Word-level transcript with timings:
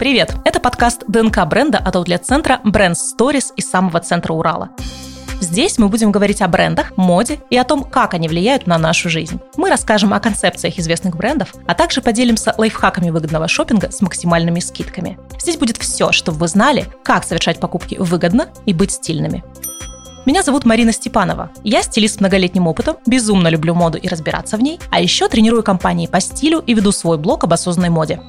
Привет! 0.00 0.34
Это 0.46 0.60
подкаст 0.60 1.04
ДНК 1.08 1.44
бренда 1.46 1.76
от 1.76 1.94
аутлет-центра 1.94 2.58
Brand 2.64 2.94
Stories 2.94 3.52
из 3.56 3.68
самого 3.68 4.00
центра 4.00 4.32
Урала. 4.32 4.70
Здесь 5.42 5.76
мы 5.76 5.90
будем 5.90 6.10
говорить 6.10 6.40
о 6.40 6.48
брендах, 6.48 6.96
моде 6.96 7.38
и 7.50 7.58
о 7.58 7.64
том, 7.64 7.84
как 7.84 8.14
они 8.14 8.26
влияют 8.26 8.66
на 8.66 8.78
нашу 8.78 9.10
жизнь. 9.10 9.38
Мы 9.58 9.68
расскажем 9.68 10.14
о 10.14 10.20
концепциях 10.20 10.78
известных 10.78 11.16
брендов, 11.16 11.52
а 11.66 11.74
также 11.74 12.00
поделимся 12.00 12.54
лайфхаками 12.56 13.10
выгодного 13.10 13.46
шопинга 13.46 13.90
с 13.90 14.00
максимальными 14.00 14.60
скидками. 14.60 15.18
Здесь 15.38 15.58
будет 15.58 15.76
все, 15.76 16.12
чтобы 16.12 16.38
вы 16.38 16.48
знали, 16.48 16.86
как 17.04 17.24
совершать 17.24 17.60
покупки 17.60 17.96
выгодно 17.96 18.48
и 18.64 18.72
быть 18.72 18.92
стильными. 18.92 19.44
Меня 20.24 20.42
зовут 20.42 20.64
Марина 20.64 20.92
Степанова. 20.92 21.50
Я 21.62 21.82
стилист 21.82 22.16
с 22.16 22.20
многолетним 22.20 22.66
опытом, 22.68 22.96
безумно 23.04 23.48
люблю 23.48 23.74
моду 23.74 23.98
и 23.98 24.08
разбираться 24.08 24.56
в 24.56 24.62
ней, 24.62 24.80
а 24.90 24.98
еще 24.98 25.28
тренирую 25.28 25.62
компании 25.62 26.06
по 26.06 26.20
стилю 26.20 26.60
и 26.66 26.72
веду 26.72 26.90
свой 26.90 27.18
блог 27.18 27.44
об 27.44 27.52
осознанной 27.52 27.90
моде. 27.90 28.22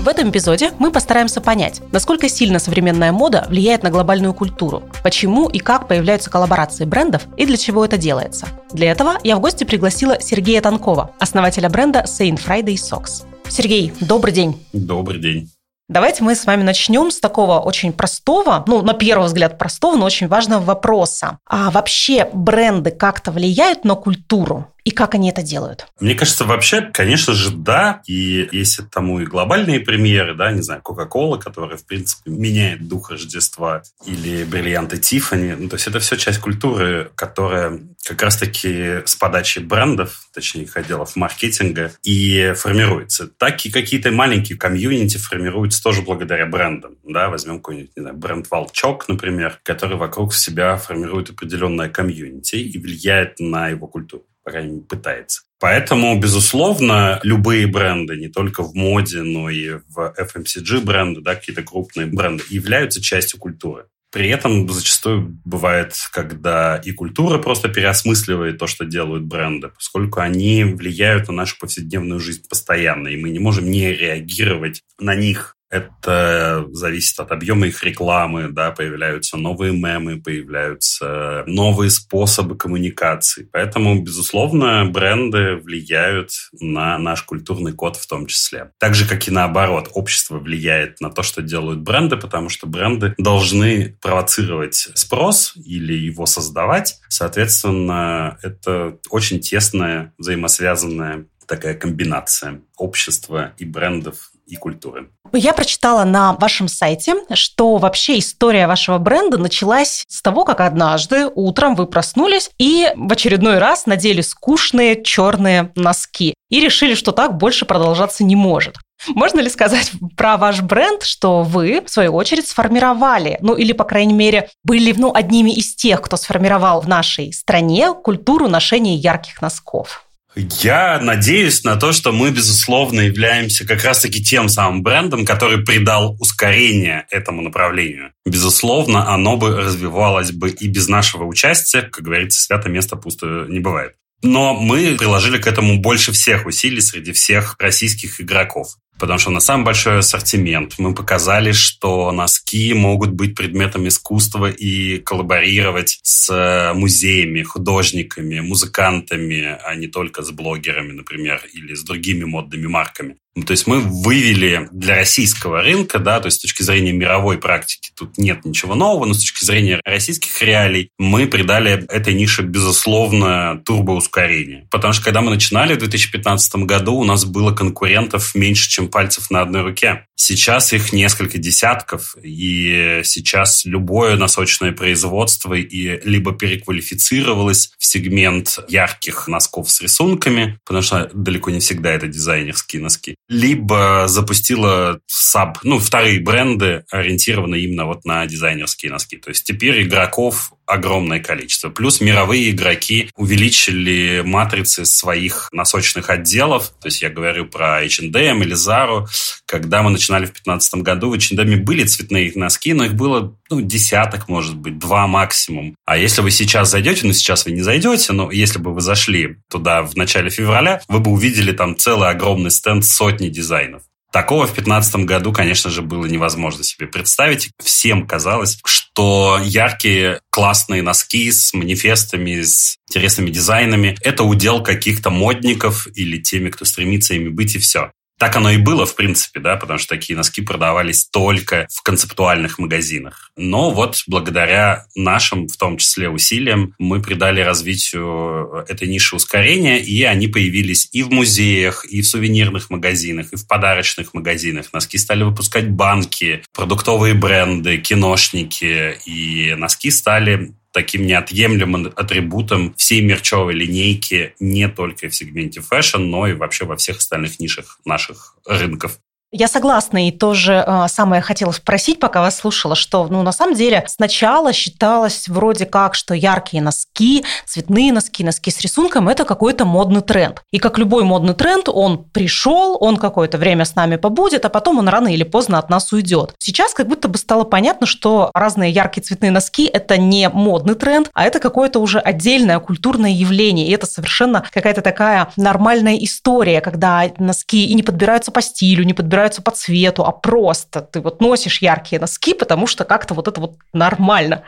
В 0.00 0.08
этом 0.08 0.30
эпизоде 0.30 0.72
мы 0.78 0.90
постараемся 0.90 1.42
понять, 1.42 1.82
насколько 1.92 2.26
сильно 2.26 2.58
современная 2.58 3.12
мода 3.12 3.44
влияет 3.50 3.82
на 3.82 3.90
глобальную 3.90 4.32
культуру, 4.32 4.82
почему 5.04 5.46
и 5.50 5.58
как 5.58 5.88
появляются 5.88 6.30
коллаборации 6.30 6.86
брендов 6.86 7.26
и 7.36 7.44
для 7.44 7.58
чего 7.58 7.84
это 7.84 7.98
делается. 7.98 8.46
Для 8.72 8.92
этого 8.92 9.18
я 9.24 9.36
в 9.36 9.40
гости 9.40 9.64
пригласила 9.64 10.18
Сергея 10.18 10.62
Танкова, 10.62 11.10
основателя 11.18 11.68
бренда 11.68 12.06
Saint 12.06 12.40
Friday 12.42 12.76
Socks. 12.76 13.26
Сергей, 13.50 13.92
добрый 14.00 14.32
день. 14.32 14.66
Добрый 14.72 15.20
день. 15.20 15.50
Давайте 15.90 16.22
мы 16.24 16.34
с 16.34 16.46
вами 16.46 16.62
начнем 16.62 17.10
с 17.10 17.20
такого 17.20 17.58
очень 17.58 17.92
простого, 17.92 18.64
ну, 18.66 18.80
на 18.80 18.94
первый 18.94 19.26
взгляд 19.26 19.58
простого, 19.58 19.96
но 19.96 20.06
очень 20.06 20.28
важного 20.28 20.62
вопроса. 20.62 21.38
А 21.44 21.70
вообще 21.70 22.26
бренды 22.32 22.90
как-то 22.90 23.32
влияют 23.32 23.84
на 23.84 23.96
культуру? 23.96 24.68
И 24.84 24.90
как 24.90 25.14
они 25.14 25.30
это 25.30 25.42
делают? 25.42 25.86
Мне 26.00 26.14
кажется, 26.14 26.44
вообще, 26.44 26.82
конечно 26.82 27.34
же, 27.34 27.50
да. 27.50 28.02
И 28.06 28.48
есть 28.52 28.80
тому 28.90 29.20
и 29.20 29.26
глобальные 29.26 29.80
примеры, 29.80 30.34
да, 30.34 30.52
не 30.52 30.62
знаю, 30.62 30.82
Кока-Кола, 30.82 31.38
которая, 31.38 31.76
в 31.76 31.86
принципе, 31.86 32.30
меняет 32.30 32.86
дух 32.88 33.10
Рождества, 33.10 33.82
или 34.06 34.44
бриллианты 34.44 34.98
Тиффани. 34.98 35.54
Ну, 35.58 35.68
то 35.68 35.76
есть 35.76 35.86
это 35.86 36.00
все 36.00 36.16
часть 36.16 36.38
культуры, 36.38 37.10
которая 37.14 37.80
как 38.04 38.22
раз-таки 38.22 39.02
с 39.04 39.14
подачи 39.16 39.58
брендов, 39.58 40.28
точнее 40.32 40.62
их 40.62 40.76
отделов 40.76 41.16
маркетинга, 41.16 41.92
и 42.02 42.54
формируется. 42.56 43.28
Так 43.28 43.64
и 43.66 43.70
какие-то 43.70 44.10
маленькие 44.10 44.58
комьюнити 44.58 45.18
формируются 45.18 45.82
тоже 45.82 46.02
благодаря 46.02 46.46
брендам. 46.46 46.96
Да, 47.04 47.28
возьмем 47.28 47.56
какой-нибудь, 47.56 47.90
не 47.96 48.02
знаю, 48.02 48.16
бренд 48.16 48.50
Волчок, 48.50 49.08
например, 49.08 49.60
который 49.62 49.96
вокруг 49.96 50.34
себя 50.34 50.76
формирует 50.76 51.30
определенное 51.30 51.88
комьюнити 51.88 52.56
и 52.56 52.78
влияет 52.78 53.38
на 53.40 53.68
его 53.68 53.86
культуру 53.86 54.24
по 54.44 54.50
крайней 54.50 54.72
мере, 54.72 54.82
пытается. 54.82 55.42
Поэтому, 55.58 56.18
безусловно, 56.18 57.20
любые 57.22 57.66
бренды, 57.66 58.16
не 58.16 58.28
только 58.28 58.62
в 58.62 58.74
моде, 58.74 59.22
но 59.22 59.50
и 59.50 59.78
в 59.88 60.14
FMCG 60.18 60.80
бренды, 60.80 61.20
да, 61.20 61.34
какие-то 61.34 61.62
крупные 61.62 62.06
бренды, 62.06 62.44
являются 62.48 63.02
частью 63.02 63.38
культуры. 63.38 63.84
При 64.10 64.28
этом 64.28 64.68
зачастую 64.68 65.38
бывает, 65.44 65.94
когда 66.10 66.80
и 66.84 66.90
культура 66.90 67.38
просто 67.38 67.68
переосмысливает 67.68 68.58
то, 68.58 68.66
что 68.66 68.84
делают 68.84 69.24
бренды, 69.24 69.68
поскольку 69.68 70.20
они 70.20 70.64
влияют 70.64 71.28
на 71.28 71.34
нашу 71.34 71.56
повседневную 71.60 72.18
жизнь 72.18 72.42
постоянно, 72.48 73.08
и 73.08 73.16
мы 73.16 73.30
не 73.30 73.38
можем 73.38 73.70
не 73.70 73.92
реагировать 73.92 74.82
на 74.98 75.14
них 75.14 75.56
это 75.70 76.66
зависит 76.72 77.18
от 77.20 77.30
объема 77.30 77.68
их 77.68 77.82
рекламы, 77.84 78.48
да, 78.50 78.72
появляются 78.72 79.36
новые 79.36 79.72
мемы, 79.72 80.20
появляются 80.20 81.44
новые 81.46 81.90
способы 81.90 82.56
коммуникации. 82.56 83.48
Поэтому, 83.52 84.02
безусловно, 84.02 84.84
бренды 84.86 85.56
влияют 85.56 86.32
на 86.60 86.98
наш 86.98 87.22
культурный 87.22 87.72
код 87.72 87.96
в 87.96 88.06
том 88.08 88.26
числе. 88.26 88.72
Так 88.78 88.94
же, 88.94 89.08
как 89.08 89.28
и 89.28 89.30
наоборот, 89.30 89.90
общество 89.92 90.38
влияет 90.38 91.00
на 91.00 91.10
то, 91.10 91.22
что 91.22 91.40
делают 91.40 91.80
бренды, 91.80 92.16
потому 92.16 92.48
что 92.48 92.66
бренды 92.66 93.14
должны 93.16 93.96
провоцировать 94.00 94.88
спрос 94.94 95.54
или 95.56 95.94
его 95.94 96.26
создавать. 96.26 96.98
Соответственно, 97.08 98.38
это 98.42 98.98
очень 99.08 99.40
тесная, 99.40 100.12
взаимосвязанная 100.18 101.26
такая 101.46 101.74
комбинация 101.74 102.62
общества 102.76 103.54
и 103.58 103.64
брендов 103.64 104.30
и 104.50 104.56
культуры. 104.56 105.10
Я 105.32 105.52
прочитала 105.52 106.04
на 106.04 106.32
вашем 106.34 106.66
сайте, 106.68 107.14
что 107.34 107.76
вообще 107.76 108.18
история 108.18 108.66
вашего 108.66 108.98
бренда 108.98 109.38
началась 109.38 110.04
с 110.08 110.20
того, 110.22 110.44
как 110.44 110.60
однажды 110.60 111.30
утром 111.34 111.76
вы 111.76 111.86
проснулись 111.86 112.50
и 112.58 112.88
в 112.96 113.12
очередной 113.12 113.58
раз 113.58 113.86
надели 113.86 114.20
скучные 114.20 115.02
черные 115.02 115.72
носки 115.76 116.34
и 116.50 116.60
решили, 116.60 116.94
что 116.94 117.12
так 117.12 117.36
больше 117.36 117.64
продолжаться 117.64 118.24
не 118.24 118.34
может. 118.34 118.76
Можно 119.08 119.40
ли 119.40 119.48
сказать 119.48 119.92
про 120.16 120.36
ваш 120.36 120.60
бренд, 120.60 121.04
что 121.04 121.42
вы, 121.42 121.80
в 121.80 121.88
свою 121.88 122.14
очередь, 122.14 122.48
сформировали, 122.48 123.38
ну 123.40 123.54
или, 123.54 123.72
по 123.72 123.84
крайней 123.84 124.12
мере, 124.12 124.50
были 124.62 124.92
ну, 124.92 125.14
одними 125.14 125.52
из 125.52 125.74
тех, 125.74 126.02
кто 126.02 126.16
сформировал 126.16 126.80
в 126.80 126.88
нашей 126.88 127.32
стране 127.32 127.94
культуру 127.94 128.48
ношения 128.48 128.96
ярких 128.96 129.40
носков? 129.40 130.04
Я 130.36 131.00
надеюсь 131.00 131.64
на 131.64 131.76
то, 131.76 131.92
что 131.92 132.12
мы, 132.12 132.30
безусловно, 132.30 133.00
являемся 133.00 133.66
как 133.66 133.84
раз-таки 133.84 134.22
тем 134.22 134.48
самым 134.48 134.82
брендом, 134.82 135.24
который 135.24 135.64
придал 135.64 136.16
ускорение 136.20 137.06
этому 137.10 137.42
направлению. 137.42 138.12
Безусловно, 138.24 139.12
оно 139.12 139.36
бы 139.36 139.56
развивалось 139.56 140.30
бы 140.30 140.50
и 140.50 140.68
без 140.68 140.88
нашего 140.88 141.24
участия. 141.24 141.82
Как 141.82 142.04
говорится, 142.04 142.40
свято 142.40 142.68
место 142.68 142.96
пусто 142.96 143.46
не 143.48 143.58
бывает. 143.58 143.94
Но 144.22 144.54
мы 144.54 144.96
приложили 144.96 145.38
к 145.38 145.46
этому 145.46 145.78
больше 145.80 146.12
всех 146.12 146.46
усилий 146.46 146.80
среди 146.80 147.12
всех 147.12 147.56
российских 147.58 148.20
игроков 148.20 148.76
потому 149.00 149.18
что 149.18 149.30
у 149.30 149.32
нас 149.32 149.44
самый 149.44 149.64
большой 149.64 149.98
ассортимент. 149.98 150.74
Мы 150.78 150.94
показали, 150.94 151.52
что 151.52 152.12
носки 152.12 152.72
могут 152.74 153.10
быть 153.10 153.34
предметом 153.34 153.88
искусства 153.88 154.50
и 154.50 154.98
коллаборировать 154.98 155.98
с 156.02 156.72
музеями, 156.74 157.42
художниками, 157.42 158.40
музыкантами, 158.40 159.58
а 159.64 159.74
не 159.74 159.88
только 159.88 160.22
с 160.22 160.30
блогерами, 160.30 160.92
например, 160.92 161.42
или 161.52 161.74
с 161.74 161.82
другими 161.82 162.24
модными 162.24 162.66
марками. 162.66 163.16
Ну, 163.36 163.44
то 163.44 163.52
есть 163.52 163.68
мы 163.68 163.78
вывели 163.78 164.68
для 164.72 164.96
российского 164.96 165.62
рынка, 165.62 166.00
да, 166.00 166.18
то 166.18 166.26
есть 166.26 166.38
с 166.38 166.42
точки 166.42 166.64
зрения 166.64 166.92
мировой 166.92 167.38
практики 167.38 167.92
тут 167.96 168.18
нет 168.18 168.44
ничего 168.44 168.74
нового, 168.74 169.06
но 169.06 169.14
с 169.14 169.20
точки 169.20 169.44
зрения 169.44 169.80
российских 169.84 170.42
реалий 170.42 170.90
мы 170.98 171.28
придали 171.28 171.86
этой 171.88 172.12
нише, 172.12 172.42
безусловно, 172.42 173.62
турбоускорение. 173.64 174.66
Потому 174.68 174.92
что 174.92 175.04
когда 175.04 175.20
мы 175.20 175.30
начинали 175.30 175.74
в 175.74 175.78
2015 175.78 176.56
году, 176.66 176.96
у 176.96 177.04
нас 177.04 177.24
было 177.24 177.52
конкурентов 177.52 178.34
меньше, 178.34 178.68
чем 178.68 178.89
пальцев 178.90 179.30
на 179.30 179.40
одной 179.40 179.62
руке. 179.62 180.06
Сейчас 180.16 180.72
их 180.72 180.92
несколько 180.92 181.38
десятков, 181.38 182.14
и 182.22 183.00
сейчас 183.04 183.64
любое 183.64 184.16
носочное 184.16 184.72
производство 184.72 185.54
и 185.54 186.00
либо 186.06 186.32
переквалифицировалось 186.32 187.72
в 187.78 187.84
сегмент 187.84 188.58
ярких 188.68 189.28
носков 189.28 189.70
с 189.70 189.80
рисунками, 189.80 190.58
потому 190.64 190.82
что 190.82 191.10
далеко 191.14 191.50
не 191.50 191.60
всегда 191.60 191.92
это 191.92 192.06
дизайнерские 192.06 192.82
носки, 192.82 193.14
либо 193.28 194.04
запустила 194.08 195.00
саб, 195.06 195.58
ну, 195.62 195.78
вторые 195.78 196.20
бренды, 196.20 196.84
ориентированные 196.90 197.64
именно 197.64 197.86
вот 197.86 198.04
на 198.04 198.26
дизайнерские 198.26 198.92
носки. 198.92 199.16
То 199.16 199.30
есть 199.30 199.44
теперь 199.44 199.82
игроков 199.82 200.52
огромное 200.70 201.20
количество. 201.20 201.68
Плюс 201.68 202.00
мировые 202.00 202.50
игроки 202.50 203.10
увеличили 203.16 204.22
матрицы 204.24 204.84
своих 204.84 205.48
носочных 205.52 206.10
отделов. 206.10 206.72
То 206.80 206.88
есть 206.88 207.02
я 207.02 207.10
говорю 207.10 207.46
про 207.46 207.82
H&M 207.82 208.42
или 208.42 208.54
Zara. 208.54 209.06
Когда 209.46 209.82
мы 209.82 209.90
начинали 209.90 210.24
в 210.24 210.32
2015 210.32 210.74
году, 210.76 211.10
в 211.10 211.14
H&M 211.14 211.64
были 211.64 211.84
цветные 211.84 212.32
носки, 212.34 212.72
но 212.72 212.84
их 212.84 212.94
было 212.94 213.36
ну, 213.50 213.60
десяток, 213.60 214.28
может 214.28 214.56
быть, 214.56 214.78
два 214.78 215.06
максимум. 215.06 215.74
А 215.84 215.96
если 215.96 216.22
вы 216.22 216.30
сейчас 216.30 216.70
зайдете, 216.70 217.06
ну, 217.06 217.12
сейчас 217.12 217.44
вы 217.44 217.52
не 217.52 217.62
зайдете, 217.62 218.12
но 218.12 218.30
если 218.30 218.58
бы 218.58 218.72
вы 218.72 218.80
зашли 218.80 219.36
туда 219.50 219.82
в 219.82 219.96
начале 219.96 220.30
февраля, 220.30 220.80
вы 220.88 221.00
бы 221.00 221.10
увидели 221.10 221.52
там 221.52 221.76
целый 221.76 222.08
огромный 222.08 222.50
стенд 222.50 222.84
сотни 222.84 223.28
дизайнов. 223.28 223.82
Такого 224.12 224.42
в 224.42 224.54
2015 224.54 224.96
году, 225.04 225.32
конечно 225.32 225.70
же, 225.70 225.82
было 225.82 226.06
невозможно 226.06 226.64
себе 226.64 226.88
представить. 226.88 227.50
Всем 227.62 228.06
казалось, 228.06 228.58
что 228.64 229.40
яркие 229.42 230.20
классные 230.30 230.82
носки 230.82 231.30
с 231.30 231.54
манифестами, 231.54 232.42
с 232.42 232.76
интересными 232.88 233.30
дизайнами– 233.30 233.96
это 234.02 234.24
удел 234.24 234.62
каких-то 234.62 235.10
модников 235.10 235.86
или 235.94 236.18
теми, 236.18 236.50
кто 236.50 236.64
стремится 236.64 237.14
ими 237.14 237.28
быть, 237.28 237.54
и 237.54 237.58
все. 237.58 237.92
Так 238.20 238.36
оно 238.36 238.50
и 238.50 238.58
было, 238.58 238.84
в 238.84 238.96
принципе, 238.96 239.40
да, 239.40 239.56
потому 239.56 239.78
что 239.78 239.96
такие 239.96 240.14
носки 240.14 240.42
продавались 240.42 241.06
только 241.06 241.66
в 241.70 241.80
концептуальных 241.82 242.58
магазинах. 242.58 243.30
Но 243.34 243.70
вот 243.70 244.02
благодаря 244.06 244.84
нашим, 244.94 245.48
в 245.48 245.56
том 245.56 245.78
числе, 245.78 246.10
усилиям, 246.10 246.74
мы 246.78 247.00
придали 247.00 247.40
развитию 247.40 248.62
этой 248.68 248.88
ниши 248.88 249.16
ускорения, 249.16 249.78
и 249.78 250.02
они 250.02 250.28
появились 250.28 250.90
и 250.92 251.02
в 251.02 251.10
музеях, 251.10 251.86
и 251.86 252.02
в 252.02 252.06
сувенирных 252.06 252.68
магазинах, 252.68 253.32
и 253.32 253.36
в 253.36 253.46
подарочных 253.46 254.12
магазинах. 254.12 254.70
Носки 254.74 254.98
стали 254.98 255.22
выпускать 255.22 255.70
банки, 255.70 256.42
продуктовые 256.52 257.14
бренды, 257.14 257.78
киношники, 257.78 258.98
и 259.06 259.54
носки 259.54 259.90
стали 259.90 260.52
таким 260.72 261.06
неотъемлемым 261.06 261.92
атрибутом 261.96 262.74
всей 262.74 263.00
мерчевой 263.02 263.54
линейки 263.54 264.34
не 264.40 264.68
только 264.68 265.08
в 265.08 265.14
сегменте 265.14 265.60
fashion, 265.60 265.98
но 265.98 266.26
и 266.26 266.34
вообще 266.34 266.64
во 266.64 266.76
всех 266.76 266.98
остальных 266.98 267.40
нишах 267.40 267.80
наших 267.84 268.36
рынков. 268.46 268.98
Я 269.32 269.46
согласна, 269.46 270.08
и 270.08 270.10
тоже 270.10 270.64
э, 270.66 270.86
самое 270.88 271.22
хотела 271.22 271.52
спросить, 271.52 272.00
пока 272.00 272.20
вас 272.20 272.36
слушала, 272.36 272.74
что, 272.74 273.06
ну, 273.08 273.22
на 273.22 273.30
самом 273.30 273.54
деле, 273.54 273.84
сначала 273.86 274.52
считалось 274.52 275.28
вроде 275.28 275.66
как, 275.66 275.94
что 275.94 276.14
яркие 276.14 276.60
носки, 276.60 277.24
цветные 277.46 277.92
носки, 277.92 278.24
носки 278.24 278.50
с 278.50 278.60
рисунком– 278.60 279.08
это 279.10 279.24
какой-то 279.24 279.64
модный 279.64 280.00
тренд. 280.00 280.42
И 280.50 280.58
как 280.58 280.78
любой 280.78 281.04
модный 281.04 281.34
тренд, 281.34 281.68
он 281.68 281.98
пришел, 281.98 282.76
он 282.80 282.96
какое-то 282.96 283.38
время 283.38 283.64
с 283.64 283.76
нами 283.76 283.94
побудет, 283.94 284.44
а 284.44 284.48
потом 284.48 284.78
он 284.78 284.88
рано 284.88 285.06
или 285.06 285.22
поздно 285.22 285.60
от 285.60 285.70
нас 285.70 285.92
уйдет. 285.92 286.34
Сейчас 286.40 286.74
как 286.74 286.88
будто 286.88 287.06
бы 287.06 287.16
стало 287.16 287.44
понятно, 287.44 287.86
что 287.86 288.32
разные 288.34 288.72
яркие 288.72 289.04
цветные 289.04 289.30
носки– 289.30 289.64
это 289.72 289.96
не 289.96 290.28
модный 290.28 290.74
тренд, 290.74 291.08
а 291.14 291.24
это 291.24 291.38
какое-то 291.38 291.78
уже 291.78 292.00
отдельное 292.00 292.58
культурное 292.58 293.12
явление. 293.12 293.68
И 293.68 293.70
это 293.70 293.86
совершенно 293.86 294.44
какая-то 294.50 294.82
такая 294.82 295.28
нормальная 295.36 295.98
история, 295.98 296.60
когда 296.60 297.04
носки 297.18 297.66
и 297.66 297.74
не 297.74 297.84
подбираются 297.84 298.32
по 298.32 298.42
стилю, 298.42 298.82
не 298.82 298.92
подбираются 298.92 299.19
подбираются 299.20 299.42
по 299.42 299.50
цвету, 299.50 300.04
а 300.04 300.12
просто 300.12 300.80
ты 300.80 301.00
вот 301.00 301.20
носишь 301.20 301.60
яркие 301.60 302.00
носки, 302.00 302.32
потому 302.32 302.66
что 302.66 302.84
как-то 302.84 303.12
вот 303.12 303.28
это 303.28 303.40
вот 303.40 303.56
нормально. 303.72 304.42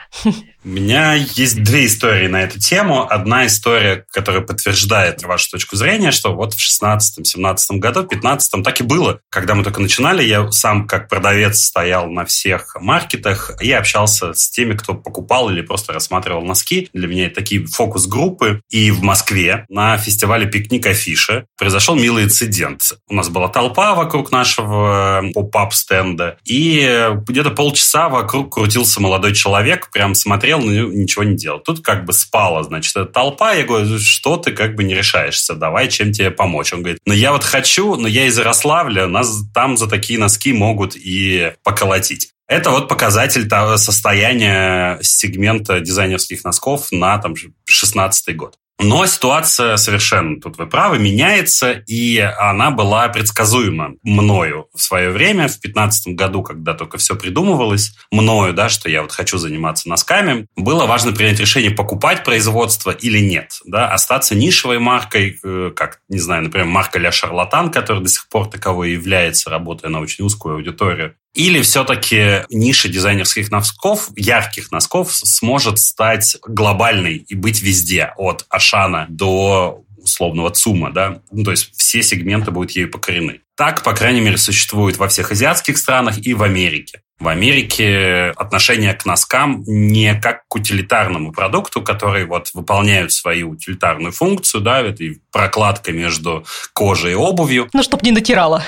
У 0.64 0.68
меня 0.68 1.14
есть 1.14 1.60
две 1.62 1.86
истории 1.86 2.28
на 2.28 2.42
эту 2.42 2.60
тему. 2.60 3.04
Одна 3.10 3.46
история, 3.46 4.04
которая 4.12 4.42
подтверждает 4.42 5.24
вашу 5.24 5.50
точку 5.50 5.74
зрения, 5.74 6.12
что 6.12 6.34
вот 6.34 6.54
в 6.54 6.58
16-17 6.58 7.78
году, 7.78 8.02
в 8.02 8.08
15 8.08 8.62
так 8.62 8.80
и 8.80 8.84
было. 8.84 9.18
Когда 9.28 9.56
мы 9.56 9.64
только 9.64 9.80
начинали, 9.80 10.22
я 10.22 10.50
сам 10.52 10.86
как 10.86 11.08
продавец 11.08 11.58
стоял 11.58 12.08
на 12.08 12.24
всех 12.24 12.76
маркетах 12.80 13.50
и 13.60 13.72
общался 13.72 14.34
с 14.34 14.50
теми, 14.50 14.74
кто 14.74 14.94
покупал 14.94 15.50
или 15.50 15.62
просто 15.62 15.92
рассматривал 15.92 16.42
носки. 16.42 16.88
Для 16.92 17.08
меня 17.08 17.26
это 17.26 17.36
такие 17.36 17.66
фокус-группы. 17.66 18.62
И 18.70 18.92
в 18.92 19.02
Москве 19.02 19.66
на 19.68 19.98
фестивале 19.98 20.46
«Пикник 20.46 20.86
Афиша» 20.86 21.46
произошел 21.58 21.96
милый 21.96 22.24
инцидент. 22.24 22.92
У 23.08 23.14
нас 23.14 23.28
была 23.28 23.48
толпа 23.48 23.96
вокруг 23.96 24.30
нашего 24.30 24.61
э, 24.70 25.32
поп-ап 25.32 25.74
стенда, 25.74 26.38
и 26.44 27.10
где-то 27.26 27.50
полчаса 27.50 28.08
вокруг 28.08 28.54
крутился 28.54 29.00
молодой 29.00 29.34
человек, 29.34 29.90
прям 29.90 30.14
смотрел 30.14 30.60
но 30.60 30.70
ничего 30.70 31.24
не 31.24 31.36
делал. 31.36 31.60
Тут 31.60 31.80
как 31.80 32.04
бы 32.04 32.12
спала, 32.12 32.62
значит, 32.62 32.96
эта 32.96 33.06
толпа. 33.06 33.52
Я 33.52 33.64
говорю, 33.64 33.98
что 33.98 34.36
ты 34.36 34.52
как 34.52 34.74
бы 34.74 34.84
не 34.84 34.94
решаешься, 34.94 35.54
давай, 35.54 35.88
чем 35.88 36.12
тебе 36.12 36.30
помочь. 36.30 36.72
Он 36.72 36.80
говорит, 36.80 36.98
ну 37.06 37.12
я 37.12 37.32
вот 37.32 37.44
хочу, 37.44 37.96
но 37.96 38.08
я 38.08 38.26
из 38.26 38.38
Ярославля, 38.38 39.06
нас 39.06 39.42
там 39.54 39.76
за 39.76 39.88
такие 39.88 40.18
носки 40.18 40.52
могут 40.52 40.96
и 40.96 41.52
поколотить. 41.62 42.30
Это 42.48 42.70
вот 42.70 42.88
показатель 42.88 43.48
того 43.48 43.78
состояния 43.78 44.98
сегмента 45.00 45.80
дизайнерских 45.80 46.44
носков 46.44 46.92
на 46.92 47.16
там, 47.18 47.34
16 47.64 48.36
год. 48.36 48.58
Но 48.82 49.06
ситуация 49.06 49.76
совершенно, 49.76 50.40
тут 50.40 50.58
вы 50.58 50.66
правы, 50.66 50.98
меняется, 50.98 51.70
и 51.86 52.18
она 52.18 52.70
была 52.72 53.06
предсказуема 53.08 53.94
мною 54.02 54.66
в 54.74 54.82
свое 54.82 55.10
время, 55.10 55.46
в 55.46 55.60
2015 55.60 56.14
году, 56.14 56.42
когда 56.42 56.74
только 56.74 56.98
все 56.98 57.14
придумывалось, 57.14 57.94
мною, 58.10 58.54
да, 58.54 58.68
что 58.68 58.90
я 58.90 59.02
вот 59.02 59.12
хочу 59.12 59.38
заниматься 59.38 59.88
носками, 59.88 60.46
было 60.56 60.86
важно 60.86 61.12
принять 61.12 61.38
решение, 61.38 61.70
покупать 61.70 62.24
производство 62.24 62.90
или 62.90 63.20
нет, 63.20 63.60
да, 63.64 63.92
остаться 63.92 64.34
нишевой 64.34 64.80
маркой, 64.80 65.38
э, 65.44 65.70
как, 65.76 66.00
не 66.08 66.18
знаю, 66.18 66.42
например, 66.42 66.66
марка 66.66 66.98
Ля 66.98 67.12
Шарлатан, 67.12 67.70
которая 67.70 68.02
до 68.02 68.10
сих 68.10 68.28
пор 68.28 68.48
таковой 68.48 68.92
является, 68.92 69.48
работая 69.48 69.90
на 69.90 70.00
очень 70.00 70.24
узкую 70.24 70.56
аудиторию, 70.56 71.14
или 71.34 71.62
все-таки 71.62 72.44
ниша 72.50 72.88
дизайнерских 72.88 73.50
носков, 73.50 74.10
ярких 74.16 74.70
носков, 74.70 75.12
сможет 75.12 75.78
стать 75.78 76.36
глобальной 76.46 77.16
и 77.16 77.34
быть 77.34 77.62
везде, 77.62 78.12
от 78.16 78.44
Ашана 78.48 79.06
до 79.08 79.84
условного 79.96 80.50
ЦУМа, 80.50 80.92
да, 80.92 81.20
ну, 81.30 81.44
то 81.44 81.52
есть 81.52 81.72
все 81.76 82.02
сегменты 82.02 82.50
будут 82.50 82.72
ею 82.72 82.90
покорены. 82.90 83.40
Так, 83.56 83.82
по 83.82 83.92
крайней 83.92 84.20
мере, 84.20 84.38
существует 84.38 84.96
во 84.96 85.08
всех 85.08 85.30
азиатских 85.30 85.76
странах 85.78 86.18
и 86.18 86.34
в 86.34 86.42
Америке. 86.42 87.02
В 87.20 87.28
Америке 87.28 88.32
отношение 88.34 88.94
к 88.94 89.06
носкам 89.06 89.62
не 89.64 90.12
как 90.16 90.48
к 90.48 90.56
утилитарному 90.56 91.30
продукту, 91.30 91.80
который 91.80 92.24
вот 92.24 92.50
выполняют 92.52 93.12
свою 93.12 93.50
утилитарную 93.50 94.10
функцию, 94.10 94.60
да, 94.60 94.80
это 94.80 95.04
прокладка 95.30 95.92
между 95.92 96.44
кожей 96.72 97.12
и 97.12 97.14
обувью. 97.14 97.68
Ну, 97.72 97.82
чтобы 97.84 98.04
не 98.04 98.10
натирало. 98.10 98.64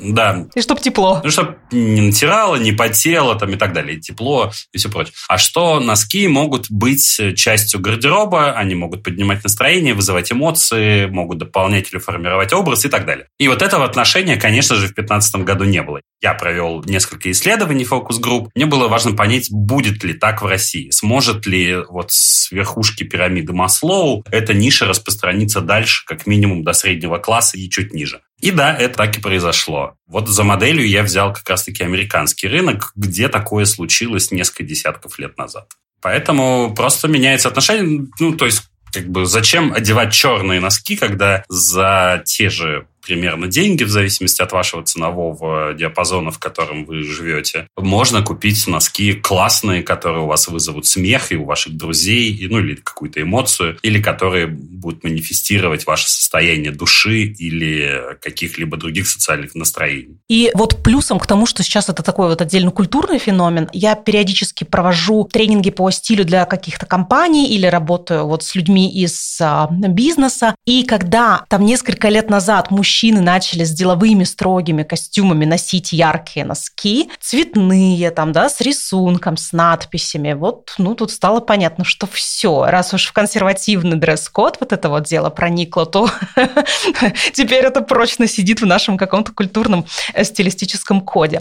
Да. 0.00 0.46
И 0.54 0.62
чтобы 0.62 0.80
тепло. 0.80 1.20
Ну, 1.22 1.30
чтобы 1.30 1.58
не 1.72 2.00
натирало, 2.00 2.56
не 2.56 2.72
потело 2.72 3.38
там 3.38 3.50
и 3.50 3.56
так 3.56 3.74
далее, 3.74 3.98
и 3.98 4.00
тепло 4.00 4.50
и 4.72 4.78
все 4.78 4.88
прочее. 4.88 5.12
А 5.28 5.36
что 5.36 5.78
носки 5.78 6.26
могут 6.26 6.70
быть 6.70 7.20
частью 7.36 7.80
гардероба, 7.80 8.52
они 8.52 8.74
могут 8.74 9.02
поднимать 9.02 9.44
настроение, 9.44 9.92
вызывать 9.92 10.32
эмоции, 10.32 11.04
могут 11.04 11.36
дополнять 11.36 11.92
или 11.92 12.00
формировать 12.00 12.54
образ 12.54 12.86
и 12.86 12.88
так 12.88 13.04
далее. 13.04 13.26
И 13.38 13.46
вот 13.46 13.60
этого 13.60 13.84
отношения, 14.04 14.36
конечно 14.36 14.76
же, 14.76 14.88
в 14.88 14.94
2015 14.94 15.36
году 15.36 15.64
не 15.64 15.82
было. 15.82 16.00
Я 16.20 16.34
провел 16.34 16.84
несколько 16.84 17.30
исследований, 17.30 17.84
фокус-групп, 17.84 18.50
мне 18.54 18.66
было 18.66 18.86
важно 18.86 19.16
понять, 19.16 19.48
будет 19.50 20.04
ли 20.04 20.12
так 20.12 20.42
в 20.42 20.46
России. 20.46 20.90
Сможет 20.90 21.46
ли 21.46 21.76
вот 21.88 22.12
с 22.12 22.52
верхушки 22.52 23.02
пирамиды 23.02 23.54
Маслоу 23.54 24.22
эта 24.30 24.52
ниша 24.52 24.84
распространиться 24.84 25.62
дальше, 25.62 26.04
как 26.06 26.26
минимум 26.26 26.64
до 26.64 26.74
среднего 26.74 27.16
класса 27.16 27.56
и 27.56 27.70
чуть 27.70 27.94
ниже. 27.94 28.20
И 28.40 28.50
да, 28.50 28.76
это 28.76 28.98
так 28.98 29.16
и 29.16 29.22
произошло. 29.22 29.94
Вот 30.06 30.28
за 30.28 30.44
моделью 30.44 30.86
я 30.86 31.02
взял 31.02 31.32
как 31.32 31.48
раз-таки 31.48 31.82
американский 31.82 32.46
рынок, 32.46 32.92
где 32.94 33.28
такое 33.28 33.64
случилось 33.64 34.30
несколько 34.30 34.64
десятков 34.64 35.18
лет 35.18 35.38
назад. 35.38 35.70
Поэтому 36.02 36.74
просто 36.74 37.08
меняется 37.08 37.48
отношение. 37.48 38.06
Ну, 38.20 38.36
то 38.36 38.44
есть, 38.44 38.64
как 38.92 39.08
бы, 39.08 39.24
зачем 39.24 39.72
одевать 39.72 40.12
черные 40.12 40.60
носки, 40.60 40.96
когда 40.96 41.42
за 41.48 42.22
те 42.26 42.50
же 42.50 42.86
примерно 43.04 43.46
деньги 43.46 43.84
в 43.84 43.90
зависимости 43.90 44.42
от 44.42 44.52
вашего 44.52 44.82
ценового 44.82 45.74
диапазона, 45.74 46.30
в 46.30 46.38
котором 46.38 46.84
вы 46.84 47.02
живете. 47.02 47.68
Можно 47.76 48.22
купить 48.22 48.66
носки 48.66 49.12
классные, 49.12 49.82
которые 49.82 50.22
у 50.22 50.26
вас 50.26 50.48
вызовут 50.48 50.86
смех 50.86 51.32
и 51.32 51.36
у 51.36 51.44
ваших 51.44 51.76
друзей, 51.76 52.46
ну 52.50 52.58
или 52.58 52.74
какую-то 52.76 53.20
эмоцию, 53.20 53.78
или 53.82 54.00
которые 54.00 54.46
будут 54.46 55.04
манифестировать 55.04 55.86
ваше 55.86 56.08
состояние 56.08 56.70
души 56.70 57.24
или 57.24 58.16
каких-либо 58.20 58.76
других 58.76 59.06
социальных 59.06 59.54
настроений. 59.54 60.16
И 60.28 60.50
вот 60.54 60.82
плюсом 60.82 61.18
к 61.18 61.26
тому, 61.26 61.46
что 61.46 61.62
сейчас 61.62 61.88
это 61.88 62.02
такой 62.02 62.28
вот 62.28 62.40
отдельно 62.40 62.70
культурный 62.70 63.18
феномен, 63.18 63.68
я 63.72 63.94
периодически 63.94 64.64
провожу 64.64 65.28
тренинги 65.30 65.70
по 65.70 65.90
стилю 65.90 66.24
для 66.24 66.44
каких-то 66.46 66.86
компаний 66.86 67.48
или 67.48 67.66
работаю 67.66 68.26
вот 68.26 68.42
с 68.42 68.54
людьми 68.54 68.90
из 68.90 69.38
а, 69.40 69.68
бизнеса. 69.70 70.54
И 70.64 70.84
когда 70.84 71.44
там 71.48 71.64
несколько 71.64 72.08
лет 72.08 72.30
назад 72.30 72.70
мужчина 72.70 72.93
мужчины 72.94 73.20
начали 73.20 73.64
с 73.64 73.72
деловыми 73.72 74.22
строгими 74.22 74.84
костюмами 74.84 75.44
носить 75.44 75.92
яркие 75.92 76.46
носки, 76.46 77.10
цветные 77.20 78.12
там, 78.12 78.30
да, 78.30 78.48
с 78.48 78.60
рисунком, 78.60 79.36
с 79.36 79.52
надписями. 79.52 80.32
Вот, 80.34 80.74
ну, 80.78 80.94
тут 80.94 81.10
стало 81.10 81.40
понятно, 81.40 81.84
что 81.84 82.06
все, 82.06 82.66
раз 82.66 82.94
уж 82.94 83.06
в 83.06 83.12
консервативный 83.12 83.96
дресс-код 83.96 84.58
вот 84.60 84.72
это 84.72 84.88
вот 84.90 85.06
дело 85.06 85.30
проникло, 85.30 85.86
то 85.86 86.08
теперь 87.32 87.64
это 87.64 87.80
прочно 87.80 88.28
сидит 88.28 88.60
в 88.60 88.66
нашем 88.66 88.96
каком-то 88.96 89.32
культурном 89.32 89.86
э, 90.12 90.22
стилистическом 90.22 91.00
коде. 91.00 91.40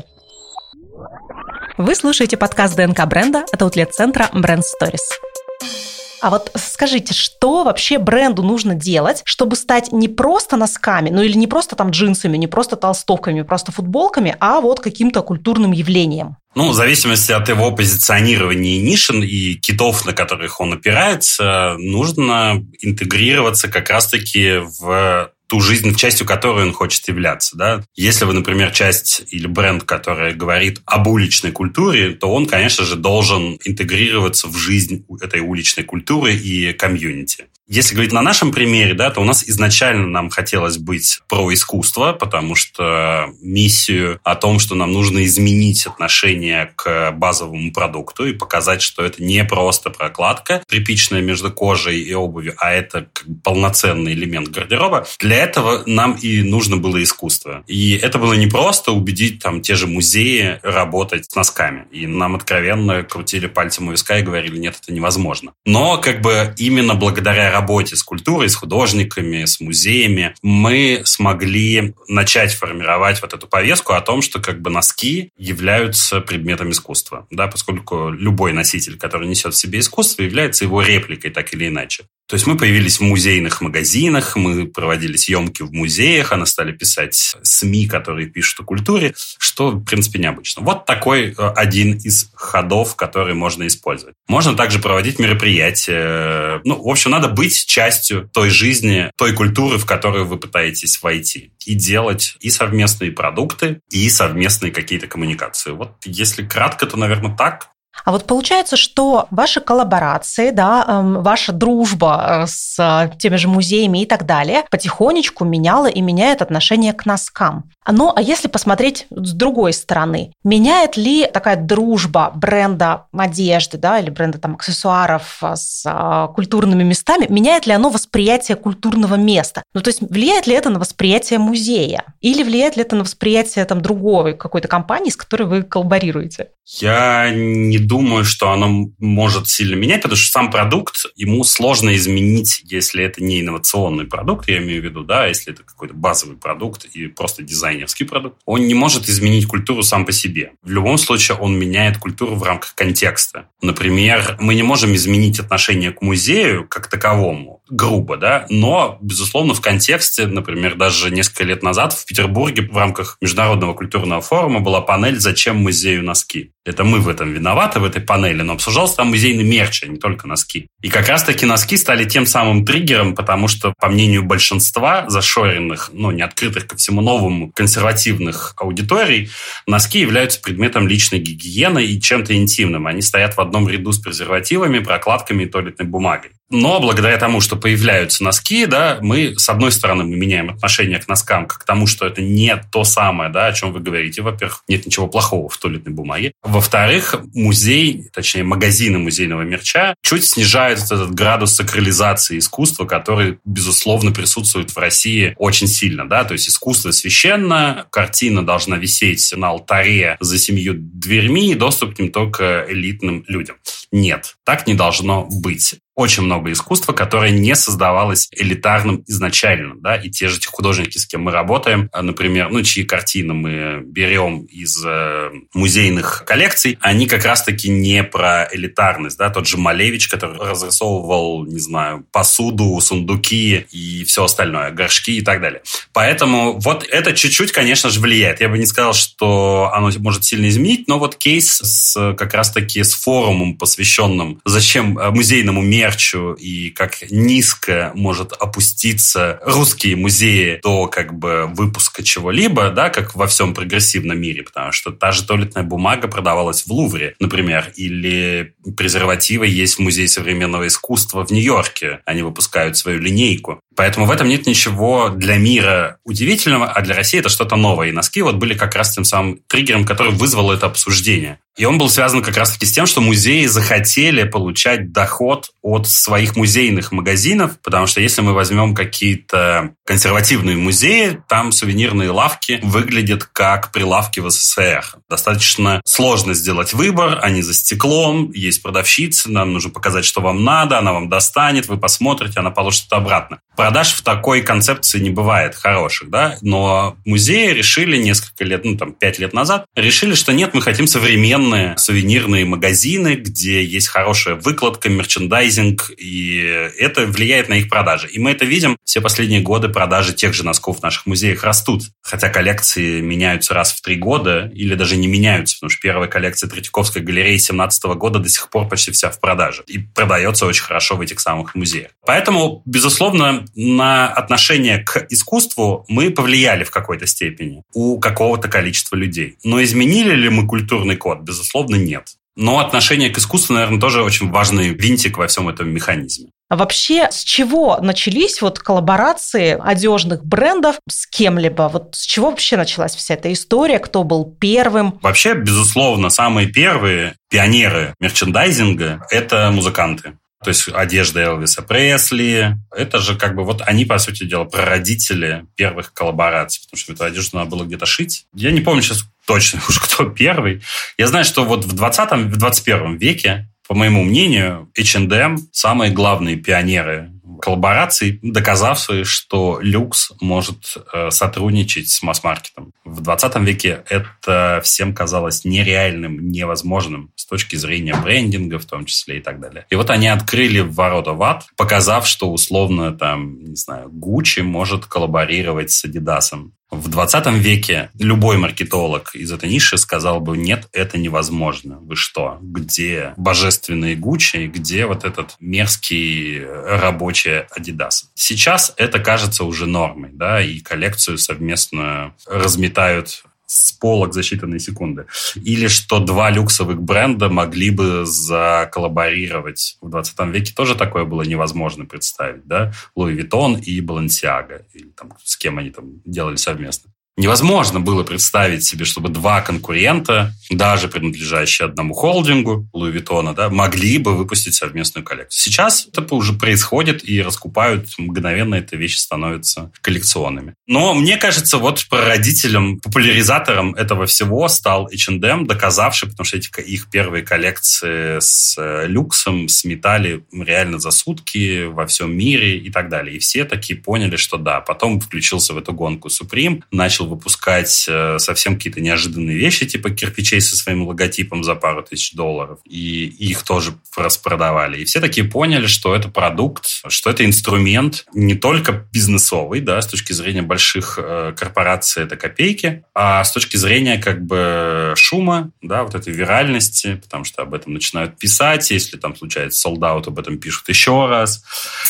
Вы 1.77 1.94
слушаете 1.94 2.36
подкаст 2.36 2.75
ДНК 2.75 3.06
бренда 3.06 3.46
от 3.51 3.62
аутлет-центра 3.62 4.27
Brand 4.34 4.63
Stories. 4.63 6.02
А 6.24 6.30
вот 6.30 6.51
скажите, 6.56 7.13
что 7.13 7.65
вообще 7.65 7.98
бренду 7.98 8.44
нужно 8.44 8.75
делать, 8.75 9.22
чтобы 9.25 9.58
стать 9.58 9.92
не 9.92 10.08
просто 10.08 10.56
носками, 10.56 11.10
ну 11.10 11.22
или 11.22 11.38
не 11.38 11.48
просто 11.48 11.75
там 11.75 11.89
джинсами, 11.89 12.38
не 12.38 12.48
просто 12.48 12.77
толстовками, 12.77 13.42
просто 13.42 13.74
футболками, 13.74 14.38
а 14.39 14.62
вот 14.62 14.80
каким-то 14.80 15.22
культурным 15.22 15.74
явлением? 15.74 16.38
Ну, 16.56 16.70
в 16.70 16.74
зависимости 16.75 17.34
от 17.34 17.50
его 17.50 17.72
позиционирования 17.72 18.80
нишин 18.80 19.22
и 19.22 19.56
китов, 19.56 20.06
на 20.06 20.13
которых 20.13 20.62
он 20.62 20.72
опирается, 20.72 21.75
нужно 21.77 22.65
интегрироваться 22.80 23.68
как 23.68 23.89
раз-таки 23.89 24.60
в 24.80 25.33
ту 25.48 25.62
жизнь, 25.62 25.96
частью 25.96 26.26
которой 26.26 26.66
он 26.66 26.74
хочет 26.74 27.08
являться. 27.08 27.58
Да? 27.58 27.84
Если 27.96 28.26
вы, 28.26 28.34
например, 28.34 28.72
часть 28.72 29.24
или 29.30 29.48
бренд, 29.48 29.84
который 29.84 30.34
говорит 30.34 30.82
об 30.86 31.08
уличной 31.08 31.52
культуре, 31.52 32.12
то 32.12 32.34
он, 32.34 32.46
конечно 32.46 32.86
же, 32.86 32.96
должен 32.96 33.60
интегрироваться 33.64 34.48
в 34.48 34.56
жизнь 34.56 35.06
этой 35.22 35.42
уличной 35.42 35.84
культуры 35.84 36.34
и 36.34 36.74
комьюнити. 36.74 37.48
Если 37.67 37.93
говорить 37.93 38.12
на 38.12 38.22
нашем 38.22 38.51
примере, 38.51 38.93
да, 38.93 39.10
то 39.10 39.22
у 39.22 39.24
нас 39.24 39.48
изначально 39.48 40.08
нам 40.08 40.29
хотелось 40.29 40.77
быть 40.77 41.20
про 41.29 41.53
искусство, 41.53 42.12
потому 42.12 42.55
что 42.55 43.29
миссию 43.41 44.20
о 44.24 44.36
том, 44.36 44.60
что 44.60 44.75
нам 44.75 44.91
нужно 44.91 45.24
изменить 45.25 45.86
отношение 45.88 46.74
к 46.75 47.12
базовому 47.12 47.72
продукту 47.72 48.25
и 48.25 48.34
показать, 48.34 48.82
что 48.82 49.03
это 49.03 49.24
не 49.24 49.46
просто 49.46 49.89
прокладка, 49.89 50.62
припичная 50.67 51.22
между 51.22 51.51
кожей 51.51 52.01
и 52.01 52.13
обувью, 52.13 52.55
а 52.58 52.72
это 52.72 53.08
полноценный 53.43 54.13
элемент 54.13 54.50
гардероба. 54.50 55.08
Для 55.20 55.38
этого 55.38 55.84
нам 55.86 56.13
и 56.13 56.41
нужно 56.41 56.75
было 56.77 57.01
искусство. 57.01 57.63
И 57.67 57.93
это 57.96 58.20
было 58.20 58.34
не 58.34 58.48
просто 58.48 58.91
убедить 58.91 59.41
там 59.41 59.62
те 59.62 59.75
же 59.75 59.88
музеи 59.88 60.60
работать 60.63 61.32
с 61.32 61.36
носками. 61.36 61.86
И 61.91 62.08
нам 62.08 62.36
откровенно 62.36 63.03
крутили 63.03 63.48
пальцем 63.48 63.88
у 63.88 63.91
виска 63.91 64.20
и 64.20 64.22
говорили, 64.22 64.58
нет, 64.58 64.75
это 64.82 64.93
невозможно. 64.93 65.53
Но 65.65 65.98
как 65.98 66.20
бы 66.22 66.53
именно 66.58 66.96
благодаря 66.96 67.52
работе 67.53 67.95
с 67.95 68.03
культурой, 68.03 68.50
с 68.50 68.55
художниками, 68.55 69.45
с 69.45 69.62
музеями, 69.62 70.36
мы 70.41 71.03
смогли 71.05 71.93
начать 72.07 72.53
формировать 72.53 73.22
вот 73.22 73.33
эту 73.33 73.48
повестку 73.48 73.93
о 73.93 74.01
том, 74.01 74.22
что 74.22 74.41
как 74.41 74.62
бы 74.62 74.69
носки 74.69 75.31
являются 75.38 76.19
предметом 76.19 76.72
искусства, 76.72 77.27
да, 77.29 77.48
поскольку 77.48 78.10
любой 78.10 78.51
носитель, 78.51 78.98
который 78.98 79.27
несет 79.27 79.53
в 79.53 79.57
себе 79.57 79.79
искусство, 79.79 80.24
является 80.24 80.65
его 80.65 80.81
репликой 80.81 81.31
так 81.31 81.53
или 81.53 81.67
иначе. 81.67 82.03
То 82.27 82.36
есть 82.36 82.48
мы 82.48 82.58
появились 82.58 83.00
в 83.00 83.01
музейных 83.01 83.62
магазинах, 83.62 84.36
мы 84.36 84.65
проводили 84.65 85.18
съемки 85.18 85.62
в 85.62 85.74
музеях, 85.74 86.32
она 86.32 86.46
стали 86.46 86.72
писать 86.72 87.36
СМИ, 87.44 87.88
которые 87.88 88.27
пишут 88.27 88.62
о 88.62 88.63
культуре, 88.63 89.13
что, 89.15 89.72
в 89.72 89.84
принципе, 89.84 90.20
необычно. 90.20 90.63
Вот 90.63 90.86
такой 90.86 91.32
э, 91.32 91.34
один 91.56 91.98
из 91.98 92.32
ходов, 92.34 92.96
который 92.96 93.34
можно 93.34 93.68
использовать. 93.68 94.15
Можно 94.27 94.56
также 94.56 94.80
проводить 94.80 95.20
мероприятия. 95.20 96.62
Ну, 96.63 96.82
в 96.82 96.88
общем, 96.88 97.12
надо 97.12 97.27
быть 97.27 97.65
частью 97.65 98.30
той 98.34 98.50
жизни, 98.50 99.12
той 99.18 99.34
культуры, 99.34 99.77
в 99.77 99.86
которую 99.86 100.25
вы 100.25 100.38
пытаетесь 100.38 101.01
войти. 101.01 101.51
И 101.65 101.75
делать 101.75 102.38
и 102.39 102.50
совместные 102.50 103.12
продукты, 103.12 103.82
и 103.89 104.10
совместные 104.10 104.72
какие-то 104.72 105.08
коммуникации. 105.08 105.72
Вот 105.72 105.98
если 106.06 106.46
кратко, 106.46 106.86
то, 106.86 106.98
наверное, 106.98 107.36
так. 107.36 107.73
А 108.06 108.12
вот 108.12 108.26
получается, 108.26 108.76
что 108.76 109.28
ваши 109.32 109.62
коллаборации, 109.62 110.50
да, 110.52 110.86
эм, 110.88 111.22
ваша 111.22 111.52
дружба 111.52 112.44
э, 112.44 112.48
с 112.48 112.78
э, 112.80 113.12
теми 113.18 113.36
же 113.38 113.48
музеями 113.48 114.02
и 114.02 114.06
так 114.06 114.26
далее 114.26 114.64
потихонечку 114.70 115.46
меняла 115.46 115.88
и 115.88 116.02
меняет 116.02 116.42
отношение 116.42 116.94
к 116.94 117.06
носкам. 117.06 117.70
Ну, 117.90 118.12
а 118.16 118.22
если 118.22 118.48
посмотреть 118.48 119.08
с 119.12 119.34
другой 119.34 119.74
стороны, 119.74 120.34
меняет 120.44 120.98
ли 120.98 121.28
такая 121.28 121.56
дружба 121.56 122.32
бренда 122.34 123.06
одежды, 123.16 123.78
да, 123.78 124.00
или 124.00 124.10
бренда 124.10 124.40
там 124.40 124.56
аксессуаров 124.56 125.38
э, 125.42 125.56
с 125.56 126.30
культурными 126.36 126.84
местами, 126.84 127.28
меняет 127.30 127.68
ли 127.68 127.74
оно 127.74 127.90
восприятие 127.90 128.58
культурного 128.58 129.16
места? 129.16 129.64
Ну, 129.74 129.82
то 129.82 129.90
есть 129.90 130.02
влияет 130.02 130.48
ли 130.48 130.56
это 130.56 130.70
на 130.70 130.80
восприятие 130.80 131.40
музея? 131.40 132.04
Или 132.22 132.44
влияет 132.44 132.76
ли 132.76 132.82
это 132.82 132.96
на 132.96 133.04
восприятие 133.04 133.64
там 133.66 133.82
другой 133.82 134.36
какой-то 134.36 134.68
компании, 134.68 135.10
с 135.10 135.16
которой 135.16 135.44
вы 135.44 135.64
коллаборируете? 135.64 136.50
Я 136.80 137.30
не 137.32 137.78
думаю, 137.84 138.25
что 138.25 138.52
оно 138.52 138.90
может 139.00 139.48
сильно 139.48 139.75
менять, 139.75 140.02
потому 140.02 140.18
что 140.18 140.32
сам 140.32 140.52
продукт, 140.52 141.06
ему 141.16 141.44
сложно 141.44 141.96
изменить, 141.96 142.62
если 142.66 143.04
это 143.04 143.24
не 143.24 143.42
инновационный 143.42 144.06
продукт, 144.06 144.50
я 144.50 144.58
имею 144.58 144.82
в 144.82 144.86
виду, 144.86 145.04
да, 145.04 145.28
если 145.28 145.54
это 145.54 145.63
какой-то 145.63 145.94
базовый 145.94 146.38
продукт 146.38 146.86
и 146.86 147.08
просто 147.08 147.44
дизайнерский 147.44 148.06
продукт. 148.06 148.38
Он 148.46 148.66
не 148.66 148.74
может 148.74 149.10
изменить 149.10 149.46
культуру 149.46 149.84
сам 149.84 150.06
по 150.06 150.12
себе. 150.12 150.52
В 150.62 150.70
любом 150.70 150.98
случае 150.98 151.38
он 151.38 151.58
меняет 151.58 151.98
культуру 151.98 152.36
в 152.36 152.44
рамках 152.44 152.75
контекста. 152.75 153.50
Например, 153.62 154.38
мы 154.40 154.56
не 154.56 154.63
можем 154.63 154.96
изменить 154.96 155.40
отношение 155.40 155.92
к 155.92 156.02
музею 156.02 156.68
как 156.68 156.88
таковому, 156.88 157.62
грубо, 157.70 158.17
да, 158.17 158.46
но, 158.50 158.98
безусловно, 159.01 159.53
в 159.53 159.62
контексте, 159.62 160.27
например, 160.27 160.75
даже 160.75 161.12
несколько 161.12 161.43
лет 161.43 161.63
назад 161.63 161.93
в 161.93 162.05
Петербурге 162.05 162.63
в 162.63 162.77
рамках 162.77 163.17
Международного 163.22 163.74
культурного 163.74 164.22
форума 164.22 164.60
была 164.60 164.82
панель 164.82 165.20
«Зачем 165.20 165.58
музею 165.58 166.03
носки?». 166.03 166.51
Это 166.65 166.86
мы 166.86 167.00
в 167.00 167.10
этом 167.10 167.34
виноваты, 167.34 167.79
в 167.79 167.84
этой 167.84 168.01
панели, 168.01 168.41
но 168.41 168.53
обсуждался 168.53 168.98
там 168.98 169.10
музейный 169.10 169.43
мерч, 169.43 169.84
а 169.84 169.88
не 169.88 169.98
только 169.98 170.27
носки. 170.27 170.67
И 170.82 170.89
как 170.89 171.10
раз-таки 171.10 171.46
носки 171.46 171.75
стали 171.75 172.05
тем 172.05 172.25
самым 172.25 172.65
триггером, 172.65 173.15
потому 173.15 173.50
что, 173.50 173.74
по 173.79 173.89
мнению 173.89 174.24
большинства 174.24 175.05
зашоренных, 175.10 175.89
ну, 175.91 176.12
не 176.12 176.22
открытых 176.22 176.67
ко 176.67 176.77
всему 176.77 177.01
новому, 177.01 177.51
консервативных 177.51 178.53
аудиторий, 178.58 179.29
носки 179.67 180.00
являются 180.00 180.41
предметом 180.41 180.88
личной 180.88 181.20
гигиены 181.20 181.84
и 181.84 182.00
чем-то 182.00 182.34
интимным. 182.34 182.88
Они 182.88 183.01
стоят 183.01 183.36
в 183.36 183.41
одном 183.41 183.67
ряду 183.67 183.91
с 183.91 184.00
презервативами, 184.00 184.79
прокладками 184.79 185.43
и 185.43 185.48
туалетной 185.48 185.86
бумагой. 185.86 186.32
Но 186.53 186.79
благодаря 186.79 187.17
тому, 187.17 187.41
что 187.41 187.55
появляются 187.55 188.24
носки, 188.24 188.67
да, 188.67 189.00
мы, 189.01 189.33
с 189.36 189.50
одной 189.50 189.72
стороны, 189.72 190.03
мы 190.03 190.15
меняем 190.15 190.51
отношение 190.51 191.00
к 191.00 191.07
носкам, 191.07 191.48
как 191.48 191.62
к 191.62 191.63
тому, 191.63 191.88
что 191.88 192.05
это 192.05 192.22
не 192.22 192.55
то 192.72 192.83
самое, 192.83 193.31
да, 193.31 193.48
о 193.48 193.53
чем 193.53 193.74
вы 193.74 193.79
говорите. 193.79 194.22
Во-первых, 194.22 194.63
нет 194.67 194.86
ничего 194.86 195.07
плохого 195.07 195.50
в 195.50 195.57
туалетной 195.57 195.93
бумаге. 195.93 196.33
Во-вторых, 196.43 197.15
музей, 197.33 198.07
точнее, 198.13 198.43
магазины 198.43 199.00
музейного 199.00 199.41
мерча 199.41 199.95
чуть 200.03 200.25
снижают 200.25 200.79
этот 200.79 201.15
градус 201.15 201.55
сакрализации 201.55 202.38
искусства, 202.38 202.86
который, 202.86 203.39
безусловно, 203.45 204.12
присутствует 204.12 204.69
в 204.69 204.77
России 204.77 205.33
очень 205.38 205.65
сильно, 205.65 206.07
да, 206.07 206.24
то 206.24 206.33
есть 206.33 206.48
искусство 206.48 206.91
священно, 206.91 207.88
картина 207.89 208.45
должна 208.45 208.77
висеть 208.77 209.33
на 209.36 209.50
алтаре 209.50 210.17
за 210.19 210.38
семью 210.38 210.75
дверьми, 210.77 211.51
и 211.51 211.55
доступ 211.55 211.95
к 211.95 212.00
ним 212.00 212.12
только 212.12 212.63
элитным 212.69 213.25
людям. 213.27 213.55
Нет, 213.91 214.36
так 214.43 214.67
не 214.67 214.75
должно 214.75 215.25
быть 215.25 215.79
очень 215.96 216.24
много 216.24 216.52
искусства, 216.52 216.94
которое 216.94 217.32
не 217.32 217.56
создавалось 217.56 218.28
элитарным 218.32 219.04
изначально, 219.08 219.76
да, 219.78 219.96
и 219.96 220.10
те 220.10 220.28
же 220.28 220.40
те 220.40 220.50
художники, 220.50 220.98
с 220.98 221.06
кем 221.06 221.22
мы 221.22 221.32
работаем, 221.32 221.90
а, 221.92 222.02
например, 222.02 222.50
ну, 222.50 222.64
чьи 222.64 222.84
картины 222.84 223.34
мы 223.34 223.82
берем 223.86 224.42
из 224.46 224.84
э, 224.84 225.30
музейных 225.54 226.24
коллекций, 226.26 226.78
они 226.82 227.06
как 227.06 227.26
раз-таки 227.26 227.70
не 227.70 228.04
про 228.04 228.48
элитарность, 228.52 229.18
да, 229.18 229.30
тот 229.30 229.48
же 229.48 229.58
Малевич, 229.58 230.08
который 230.08 230.40
разрисовывал, 230.40 231.46
не 231.46 231.60
знаю, 231.60 232.06
посуду, 232.12 232.80
сундуки 232.82 233.66
и 233.72 234.04
все 234.06 234.24
остальное, 234.24 234.72
горшки 234.72 235.18
и 235.18 235.22
так 235.22 235.42
далее. 235.42 235.62
Поэтому 235.94 236.60
вот 236.60 236.86
это 236.90 237.14
чуть-чуть, 237.14 237.52
конечно 237.52 237.90
же, 237.92 238.00
влияет. 238.00 238.42
Я 238.42 238.50
бы 238.50 238.58
не 238.58 238.66
сказал, 238.66 238.94
что 238.94 239.72
оно 239.74 239.92
может 240.00 240.26
сильно 240.26 240.48
изменить, 240.48 240.88
но 240.88 240.98
вот 240.98 241.16
кейс 241.16 241.60
с, 241.62 242.16
как 242.16 242.34
раз-таки 242.34 242.84
с 242.84 242.94
форумом, 242.94 243.58
посвященным 243.58 244.42
зачем 244.44 244.98
э, 244.98 245.12
музейному 245.12 245.62
меру 245.62 245.83
мерчу 245.84 246.34
и 246.34 246.70
как 246.70 247.10
низко 247.12 247.92
может 247.96 248.34
опуститься 248.34 249.40
русские 249.46 249.96
музеи 249.96 250.60
до 250.63 250.88
как 250.88 251.13
бы 251.13 251.48
выпуска 251.54 252.04
чего-либо, 252.04 252.70
да, 252.70 252.90
как 252.90 253.16
во 253.16 253.28
всем 253.28 253.54
прогрессивном 253.54 254.20
мире, 254.20 254.44
потому 254.44 254.72
что 254.72 254.92
та 254.92 255.12
же 255.12 255.24
туалетная 255.24 255.63
бумага 255.63 256.08
продавалась 256.08 256.66
в 256.66 256.72
Лувре, 256.72 257.16
например, 257.20 257.72
или 257.75 258.54
презервативы 258.78 259.48
есть 259.48 259.75
в 259.75 259.80
Музее 259.80 260.08
современного 260.08 260.68
искусства 260.68 261.25
в 261.25 261.32
Нью-Йорке. 261.32 262.00
Они 262.06 262.22
выпускают 262.22 262.78
свою 262.78 263.00
линейку. 263.00 263.60
Поэтому 263.75 264.06
в 264.06 264.12
этом 264.12 264.28
нет 264.28 264.46
ничего 264.46 265.10
для 265.10 265.38
мира 265.38 265.98
удивительного, 266.04 266.68
а 266.68 266.82
для 266.82 266.96
России 266.96 267.20
это 267.20 267.30
что-то 267.30 267.56
новое. 267.56 267.90
И 267.90 267.92
носки 267.92 268.22
вот 268.22 268.36
были 268.36 268.54
как 268.54 268.75
раз 268.75 268.94
тем 268.94 269.04
самым 269.04 269.40
триггером, 269.48 269.86
который 269.86 270.13
вызвал 270.13 270.52
это 270.52 270.68
обсуждение. 270.68 271.40
И 271.55 271.65
он 271.65 271.77
был 271.77 271.89
связан 271.89 272.24
как 272.24 272.36
раз-таки 272.36 272.65
с 272.65 272.72
тем, 272.72 272.88
что 272.88 273.00
музеи 273.00 273.45
захотели 273.45 274.24
получать 274.24 274.91
доход 274.91 275.50
от 275.62 275.88
своих 275.88 276.36
музейных 276.36 276.91
магазинов, 276.91 277.60
потому 277.62 277.86
что 277.86 278.01
если 278.01 278.22
мы 278.22 278.33
возьмем 278.33 278.74
какие-то 278.74 279.75
консервативные 279.86 280.57
музеи, 280.57 281.22
там 281.29 281.51
сувенирные 281.51 282.10
лавки 282.10 282.60
выглядят 282.63 283.25
как 283.25 283.72
прилавки 283.72 284.19
в 284.19 284.29
СССР. 284.29 284.83
Достаточно 285.10 285.81
сложно 285.86 286.33
сделать 286.33 286.74
выбор, 286.74 287.19
они 287.22 287.41
за 287.41 287.53
стеклом, 287.53 288.31
есть 288.31 288.63
продавщица, 288.63 289.31
нам 289.31 289.53
нужно 289.53 289.69
показать, 289.69 290.05
что 290.05 290.22
вам 290.22 290.43
надо, 290.43 290.79
она 290.79 290.91
вам 290.91 291.07
достанет, 291.07 291.67
вы 291.67 291.77
посмотрите, 291.77 292.39
она 292.39 292.50
положит 292.50 292.88
это 292.88 292.95
обратно. 292.95 293.39
Продаж 293.55 293.93
в 293.93 294.01
такой 294.01 294.41
концепции 294.41 295.00
не 295.00 295.12
бывает 295.12 295.53
хороших, 295.55 296.10
да, 296.10 296.38
но 296.41 296.98
музеи 297.05 297.51
решили 297.51 297.98
несколько 297.98 298.43
лет, 298.43 298.65
ну 298.65 298.75
там 298.75 298.93
пять 298.93 299.19
лет 299.19 299.33
назад, 299.33 299.65
решили, 299.75 300.15
что 300.15 300.33
нет, 300.33 300.55
мы 300.55 300.62
хотим 300.62 300.88
современные 300.88 301.43
сувенирные 301.78 302.46
магазины, 302.46 303.16
где 303.16 303.64
есть 303.64 303.88
хорошая 303.88 304.36
выкладка, 304.36 304.90
мерчендайзинг, 304.90 305.92
и 305.98 306.70
это 306.78 307.06
влияет 307.06 307.50
на 307.50 307.56
их 307.56 307.70
продажи. 307.70 308.08
И 308.08 308.20
мы 308.20 308.32
это 308.32 308.46
видим, 308.46 308.78
все 308.84 309.02
последние 309.02 309.42
годы 309.42 309.70
продажи 309.70 310.14
тех 310.14 310.34
же 310.34 310.44
носков 310.44 310.80
в 310.80 310.84
наших 310.84 311.06
музеях 311.06 311.44
растут, 311.44 311.84
хотя 312.02 312.30
коллекции 312.30 313.02
меняются 313.02 313.54
раз 313.54 313.74
в 313.74 313.82
три 313.82 313.96
года 313.96 314.52
или 314.54 314.76
даже 314.76 314.96
не 314.96 315.08
меняются, 315.08 315.56
потому 315.58 315.70
что 315.70 315.82
первая 315.82 316.10
коллекция 316.10 316.50
Третьяковской 316.50 317.02
галереи 317.02 317.38
17 317.38 317.84
года 317.96 318.20
до 318.20 318.30
сих 318.30 318.50
пор 318.50 318.68
почти 318.68 318.92
вся 318.92 319.10
в 319.10 319.20
продаже 319.20 319.64
и 319.68 319.80
продается 319.80 320.46
очень 320.46 320.64
хорошо 320.64 320.96
в 320.96 321.02
этих 321.02 321.20
самых 321.20 321.56
музеях. 321.56 321.92
Поэтому, 322.06 322.62
безусловно, 322.66 323.46
на 323.56 324.08
отношение 324.08 324.80
к 324.80 325.06
искусству 325.10 325.86
мы 325.88 326.10
повлияли 326.10 326.64
в 326.64 326.72
какой-то 326.72 327.08
степени 327.08 327.64
у 327.74 328.00
какого-то 328.00 328.48
количества 328.48 328.96
людей. 328.96 329.38
Но 329.44 329.62
изменили 329.64 330.16
ли 330.16 330.30
мы 330.30 330.48
культурный 330.48 330.96
код? 330.96 331.22
Безусловно, 331.34 331.75
нет. 331.75 332.10
Но 332.36 332.60
отношение 332.60 333.10
к 333.10 333.18
искусству, 333.18 333.54
наверное, 333.54 333.80
тоже 333.80 334.04
очень 334.04 334.30
важный 334.30 334.70
винтик 334.70 335.18
во 335.18 335.28
всем 335.28 335.50
этом 335.50 335.70
механизме. 335.70 336.30
А 336.50 336.56
вообще, 336.56 337.10
с 337.12 337.24
чего 337.24 337.78
начались 337.82 338.42
вот 338.42 338.60
коллаборации 338.60 339.60
одежных 339.60 340.24
брендов 340.24 340.75
с 340.88 341.08
кем-либо? 341.08 341.70
Вот 341.74 341.96
с 341.96 342.06
чего 342.06 342.30
вообще 342.30 342.58
началась 342.58 342.96
вся 342.96 343.16
эта 343.16 343.34
история? 343.34 343.80
Кто 343.80 344.04
был 344.04 344.25
первым? 344.25 345.00
Вообще, 345.02 345.34
безусловно, 345.34 346.10
самые 346.10 346.48
первые 346.48 347.16
пионеры 347.30 347.96
мерчендайзинга– 348.00 349.08
это 349.10 349.50
музыканты. 349.52 350.13
То 350.44 350.50
есть 350.50 350.68
одежда 350.74 351.22
Элвиса 351.22 351.62
Пресли. 351.62 352.58
Это 352.75 353.00
же 353.00 353.16
как 353.16 353.36
бы 353.36 353.44
вот 353.46 353.62
они, 353.66 353.86
по 353.86 353.98
сути 353.98 354.25
дела, 354.25 354.44
прародители 354.44 355.46
первых 355.56 355.94
коллабораций, 355.94 356.62
потому 356.63 356.80
что 356.80 356.94
эту 356.94 357.06
одежду 357.06 357.38
надо 357.38 357.52
было 357.52 357.63
где-то 357.63 357.86
шить. 357.86 358.25
Я 358.36 358.52
не 358.52 358.60
помню 358.60 358.82
сейчас 358.82 359.06
точно 359.25 359.62
уж 359.70 359.80
кто 359.80 360.06
первый. 360.06 360.62
Я 360.98 361.08
знаю, 361.08 361.25
что 361.25 361.44
вот 361.44 361.65
в 361.65 361.74
20-м, 361.74 362.30
в 362.30 362.38
21 362.38 362.98
веке, 362.98 363.50
по 363.68 363.75
моему 363.75 364.03
мнению, 364.03 364.70
H&M 364.77 365.38
самые 365.51 365.92
главные 365.92 366.36
пионеры 366.36 367.13
коллабораций, 367.44 368.20
доказавшие, 368.22 369.03
что 369.03 369.60
люкс 369.62 370.13
может 370.22 370.77
э, 370.94 371.12
сотрудничать 371.12 371.89
с 371.89 372.01
масс-маркетом. 372.01 372.72
В 372.86 373.01
20 373.01 373.36
веке 373.42 373.84
это 373.89 374.62
всем 374.63 374.96
казалось 374.96 375.44
нереальным, 375.44 376.30
невозможным 376.30 377.12
с 377.15 377.25
точки 377.25 377.58
зрения 377.58 377.96
брендинга 377.96 378.60
в 378.60 378.65
том 378.65 378.86
числе 378.86 379.18
и 379.18 379.22
так 379.22 379.42
далее. 379.42 379.65
И 379.70 379.75
вот 379.75 379.89
они 379.89 380.08
открыли 380.08 380.60
ворота 380.60 381.12
в 381.12 381.24
ад, 381.24 381.46
показав, 381.58 382.08
что 382.08 382.32
условно 382.32 382.94
там, 382.94 383.44
не 383.44 383.56
знаю, 383.58 383.89
Гуччи 383.89 384.39
может 384.39 384.86
коллаборировать 384.86 385.72
с 385.72 385.84
Адидасом. 385.84 386.53
В 386.74 386.89
20 386.89 387.27
веке 387.34 387.92
любой 388.00 388.38
маркетолог 388.38 389.13
из 389.13 389.32
этой 389.32 389.48
ниши 389.48 389.77
сказал 389.77 390.20
бы, 390.20 390.36
нет, 390.36 390.68
это 390.72 390.98
невозможно. 390.98 391.77
Вы 391.80 391.96
что? 391.96 392.39
Где 392.42 393.13
божественные 393.15 393.96
Гуччи, 393.96 394.48
где 394.48 394.88
вот 394.88 395.06
этот 395.06 395.36
мерзкий 395.39 396.44
рабочий 396.44 397.44
Adidas? 397.56 398.06
Сейчас 398.15 398.74
это 398.77 399.00
кажется 399.00 399.44
уже 399.44 399.68
нормой, 399.68 400.10
да, 400.13 400.42
и 400.42 400.60
коллекцию 400.60 401.20
совместно 401.20 402.15
разметают 402.25 403.24
с 403.53 403.72
полок 403.72 404.13
за 404.13 404.22
считанные 404.22 404.60
секунды. 404.60 405.05
Или 405.36 405.67
что 405.67 406.00
два 406.00 406.31
люксовых 406.31 406.81
бренда 406.81 407.29
могли 407.29 407.69
бы 407.69 408.05
заколлаборировать. 408.05 409.77
В 409.81 409.89
20 409.89 410.19
веке 410.33 410.53
тоже 410.55 410.75
такое 410.75 411.05
было 411.05 411.22
невозможно 411.22 411.86
представить. 411.86 412.45
Да? 412.45 412.74
Louis 412.96 413.13
Vuitton 413.13 413.56
и 413.55 413.81
Балансиага. 413.81 414.65
Или 414.74 414.89
там, 414.89 415.13
с 415.24 415.38
кем 415.38 415.60
они 415.60 415.69
там 415.69 416.01
делали 416.05 416.36
совместно. 416.36 416.93
Невозможно 417.15 417.79
было 417.79 418.03
представить 418.03 418.63
себе, 418.63 418.86
чтобы 418.86 419.10
два 419.10 419.41
конкурента, 419.41 420.34
даже 420.50 420.88
принадлежащие 420.88 421.67
одному 421.67 421.93
холдингу, 421.93 422.67
Луи 422.74 422.91
Виттона, 422.91 423.36
да, 423.36 423.50
могли 423.50 424.00
бы 424.00 424.15
выпустить 424.17 424.55
совместную 424.55 425.05
коллекцию. 425.05 425.39
Сейчас 425.39 425.88
это 425.96 426.15
уже 426.15 426.34
происходит 426.34 427.08
и 427.08 427.22
раскупают 427.22 427.88
мгновенно, 428.00 428.55
эта 428.55 428.77
вещи 428.77 428.98
становятся 428.98 429.72
коллекционными. 429.82 430.55
Но 430.65 430.96
мне 430.96 431.17
кажется, 431.17 431.60
вот 431.60 431.86
прародителем, 431.88 432.79
популяризатором 432.79 433.75
этого 433.75 434.08
всего 434.08 434.48
стал 434.48 434.88
H&M, 434.88 435.46
доказавший, 435.46 436.10
потому 436.10 436.25
что 436.25 436.38
эти 436.38 436.50
их 436.62 436.89
первые 436.89 437.24
коллекции 437.24 438.20
с 438.20 438.55
э, 438.58 438.88
люксом 438.88 439.50
сметали 439.50 440.24
реально 440.32 440.79
за 440.79 440.89
сутки 440.91 441.65
во 441.65 441.86
всем 441.86 442.15
мире 442.15 442.58
и 442.58 442.72
так 442.72 442.89
далее. 442.89 443.17
И 443.17 443.20
все 443.20 443.46
такие 443.46 443.79
поняли, 443.79 444.15
что 444.15 444.38
да. 444.38 444.62
Потом 444.62 445.00
включился 445.00 445.53
в 445.53 445.58
эту 445.58 445.74
гонку 445.74 446.08
Supreme, 446.08 446.63
начал 446.72 447.02
начал 447.03 447.07
выпускать 447.07 447.86
э, 447.88 448.17
совсем 448.19 448.55
какие-то 448.55 448.81
неожиданные 448.81 449.38
вещи, 449.38 449.65
типа 449.65 449.89
кирпичей 449.89 450.41
со 450.41 450.55
своим 450.55 450.88
логотипом 450.88 451.43
за 451.43 451.55
пару 451.55 451.83
тысяч 451.83 452.13
долларов. 452.13 452.60
И 452.65 453.05
их 453.05 453.43
тоже 453.43 453.74
распродавали. 453.95 454.81
И 454.81 454.86
все 454.86 455.00
такие 455.00 455.27
поняли, 455.27 455.67
что 455.67 455.95
это 455.95 456.10
продукт, 456.10 456.65
что 456.88 457.10
это 457.10 457.25
инструмент 457.25 458.05
не 458.13 458.36
только 458.36 458.86
бизнесовый, 458.91 459.62
да, 459.62 459.81
с 459.81 459.88
точки 459.88 460.13
зрения 460.13 460.41
больших 460.41 461.00
э, 461.01 461.33
корпораций 461.38 462.03
это 462.03 462.15
копейки, 462.15 462.83
а 462.93 463.24
с 463.24 463.31
точки 463.31 463.57
зрения 463.57 463.98
как 463.98 464.25
бы 464.25 464.93
шума, 464.95 465.51
да, 465.62 465.83
вот 465.83 465.95
этой 465.95 466.13
виральности, 466.13 467.00
потому 467.03 467.24
что 467.24 467.41
об 467.41 467.53
этом 467.53 467.74
начинают 467.74 468.17
писать, 468.17 468.72
если 468.72 468.98
там 468.98 469.15
случается 469.15 469.60
солдат, 469.60 470.07
об 470.07 470.17
этом 470.17 470.38
пишут 470.38 470.69
еще 470.69 471.07
раз 471.07 471.43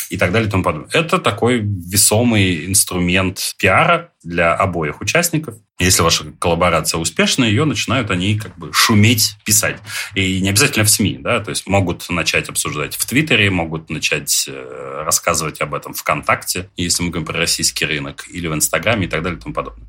и 0.10 0.18
так 0.18 0.32
далее 0.32 0.48
и 0.48 0.52
тому 0.52 0.64
подобное. 0.64 0.90
Это 0.94 1.20
такой 1.20 1.60
весомый 1.60 2.66
инструмент 2.66 3.56
пиара, 3.58 4.13
для 4.24 4.54
обоих 4.54 5.02
участников. 5.02 5.56
Если 5.80 6.02
ваша 6.02 6.26
коллаборация 6.40 7.00
успешная, 7.00 7.50
ее 7.50 7.66
начинают 7.66 8.12
они 8.12 8.38
как 8.38 8.58
бы 8.58 8.72
шуметь, 8.74 9.36
писать. 9.46 9.80
И 10.16 10.40
не 10.42 10.50
обязательно 10.50 10.86
в 10.86 10.90
СМИ, 10.90 11.20
да, 11.20 11.40
то 11.40 11.50
есть 11.50 11.68
могут 11.68 12.10
начать 12.10 12.50
обсуждать 12.50 12.96
в 12.96 13.06
Твиттере, 13.06 13.50
могут 13.50 13.90
начать 13.90 14.46
э, 14.48 15.04
рассказывать 15.06 15.62
об 15.62 15.74
этом 15.74 15.94
ВКонтакте, 15.94 16.70
если 16.78 17.04
мы 17.04 17.10
говорим 17.10 17.26
про 17.26 17.38
российский 17.38 17.86
рынок, 17.86 18.26
или 18.30 18.48
в 18.48 18.54
Инстаграме 18.54 19.06
и 19.06 19.10
так 19.10 19.24
далее 19.24 19.40
и 19.40 19.42
тому 19.42 19.54
подобное. 19.54 19.88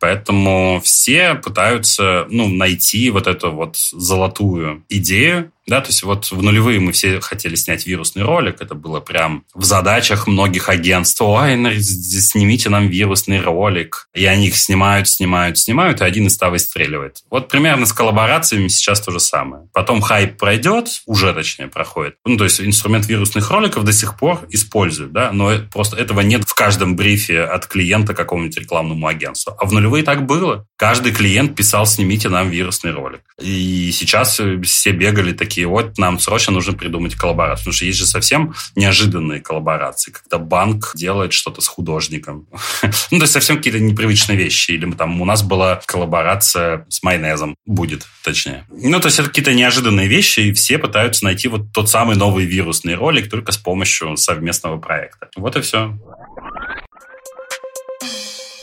Поэтому 0.00 0.82
все 0.84 1.34
пытаются 1.34 2.26
ну, 2.28 2.48
найти 2.48 3.10
вот 3.10 3.26
эту 3.26 3.52
вот 3.52 3.76
золотую 3.76 4.84
идею, 4.88 5.50
да, 5.66 5.80
то 5.80 5.88
есть 5.88 6.02
вот 6.02 6.30
в 6.30 6.42
нулевые 6.42 6.80
мы 6.80 6.92
все 6.92 7.20
хотели 7.20 7.54
снять 7.54 7.86
вирусный 7.86 8.22
ролик, 8.22 8.60
это 8.60 8.74
было 8.74 9.00
прям 9.00 9.44
в 9.54 9.64
задачах 9.64 10.26
многих 10.26 10.68
агентств. 10.68 11.20
Ой, 11.22 11.80
снимите 11.80 12.68
нам 12.68 12.88
вирусный 12.88 13.40
ролик. 13.40 14.08
И 14.14 14.24
они 14.26 14.48
их 14.48 14.56
снимают, 14.56 15.08
снимают, 15.08 15.58
снимают, 15.58 16.00
и 16.00 16.04
один 16.04 16.26
из 16.26 16.34
ста 16.34 16.50
выстреливает. 16.50 17.22
Вот 17.30 17.48
примерно 17.48 17.86
с 17.86 17.92
коллаборациями 17.92 18.68
сейчас 18.68 19.00
то 19.00 19.10
же 19.10 19.20
самое. 19.20 19.68
Потом 19.72 20.00
хайп 20.00 20.36
пройдет, 20.36 21.02
уже 21.06 21.32
точнее 21.32 21.68
проходит. 21.68 22.16
Ну, 22.24 22.36
то 22.36 22.44
есть 22.44 22.60
инструмент 22.60 23.06
вирусных 23.06 23.50
роликов 23.50 23.84
до 23.84 23.92
сих 23.92 24.18
пор 24.18 24.46
используют, 24.50 25.12
да, 25.12 25.32
но 25.32 25.58
просто 25.72 25.96
этого 25.96 26.20
нет 26.20 26.44
в 26.44 26.54
каждом 26.54 26.96
брифе 26.96 27.42
от 27.42 27.66
клиента 27.66 28.14
какому-нибудь 28.14 28.58
рекламному 28.58 29.06
агентству. 29.06 29.54
А 29.58 29.64
в 29.64 29.72
нулевые 29.72 30.04
так 30.04 30.26
было. 30.26 30.66
Каждый 30.76 31.12
клиент 31.12 31.54
писал, 31.54 31.86
снимите 31.86 32.28
нам 32.28 32.50
вирусный 32.50 32.92
ролик. 32.92 33.20
И 33.40 33.90
сейчас 33.92 34.40
все 34.62 34.92
бегали 34.92 35.32
такие 35.32 35.53
такие, 35.54 35.68
вот 35.68 35.98
нам 35.98 36.18
срочно 36.18 36.52
нужно 36.52 36.72
придумать 36.72 37.14
коллаборацию. 37.14 37.64
Потому 37.64 37.74
что 37.74 37.84
есть 37.84 37.98
же 37.98 38.06
совсем 38.06 38.54
неожиданные 38.74 39.40
коллаборации, 39.40 40.10
когда 40.10 40.38
банк 40.38 40.92
делает 40.96 41.32
что-то 41.32 41.60
с 41.60 41.68
художником. 41.68 42.48
ну, 42.82 43.18
то 43.18 43.24
есть 43.24 43.32
совсем 43.32 43.58
какие-то 43.58 43.78
непривычные 43.78 44.36
вещи. 44.36 44.72
Или 44.72 44.90
там 44.92 45.20
у 45.20 45.24
нас 45.24 45.44
была 45.44 45.80
коллаборация 45.86 46.86
с 46.88 47.04
майонезом. 47.04 47.54
Будет, 47.66 48.04
точнее. 48.24 48.66
Ну, 48.70 48.98
то 48.98 49.06
есть 49.06 49.20
это 49.20 49.28
какие-то 49.28 49.54
неожиданные 49.54 50.08
вещи, 50.08 50.40
и 50.40 50.52
все 50.52 50.78
пытаются 50.78 51.24
найти 51.24 51.46
вот 51.46 51.72
тот 51.72 51.88
самый 51.88 52.16
новый 52.16 52.44
вирусный 52.44 52.96
ролик 52.96 53.30
только 53.30 53.52
с 53.52 53.56
помощью 53.56 54.16
совместного 54.16 54.78
проекта. 54.78 55.28
Вот 55.36 55.54
и 55.54 55.60
все. 55.60 55.96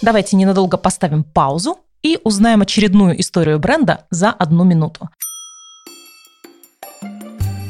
Давайте 0.01 0.35
ненадолго 0.35 0.75
поставим 0.75 1.23
паузу 1.23 1.77
и 2.03 2.19
узнаем 2.23 2.61
очередную 2.61 3.17
историю 3.21 3.59
бренда 3.59 4.05
за 4.09 4.31
одну 4.31 4.65
минуту. 4.65 5.09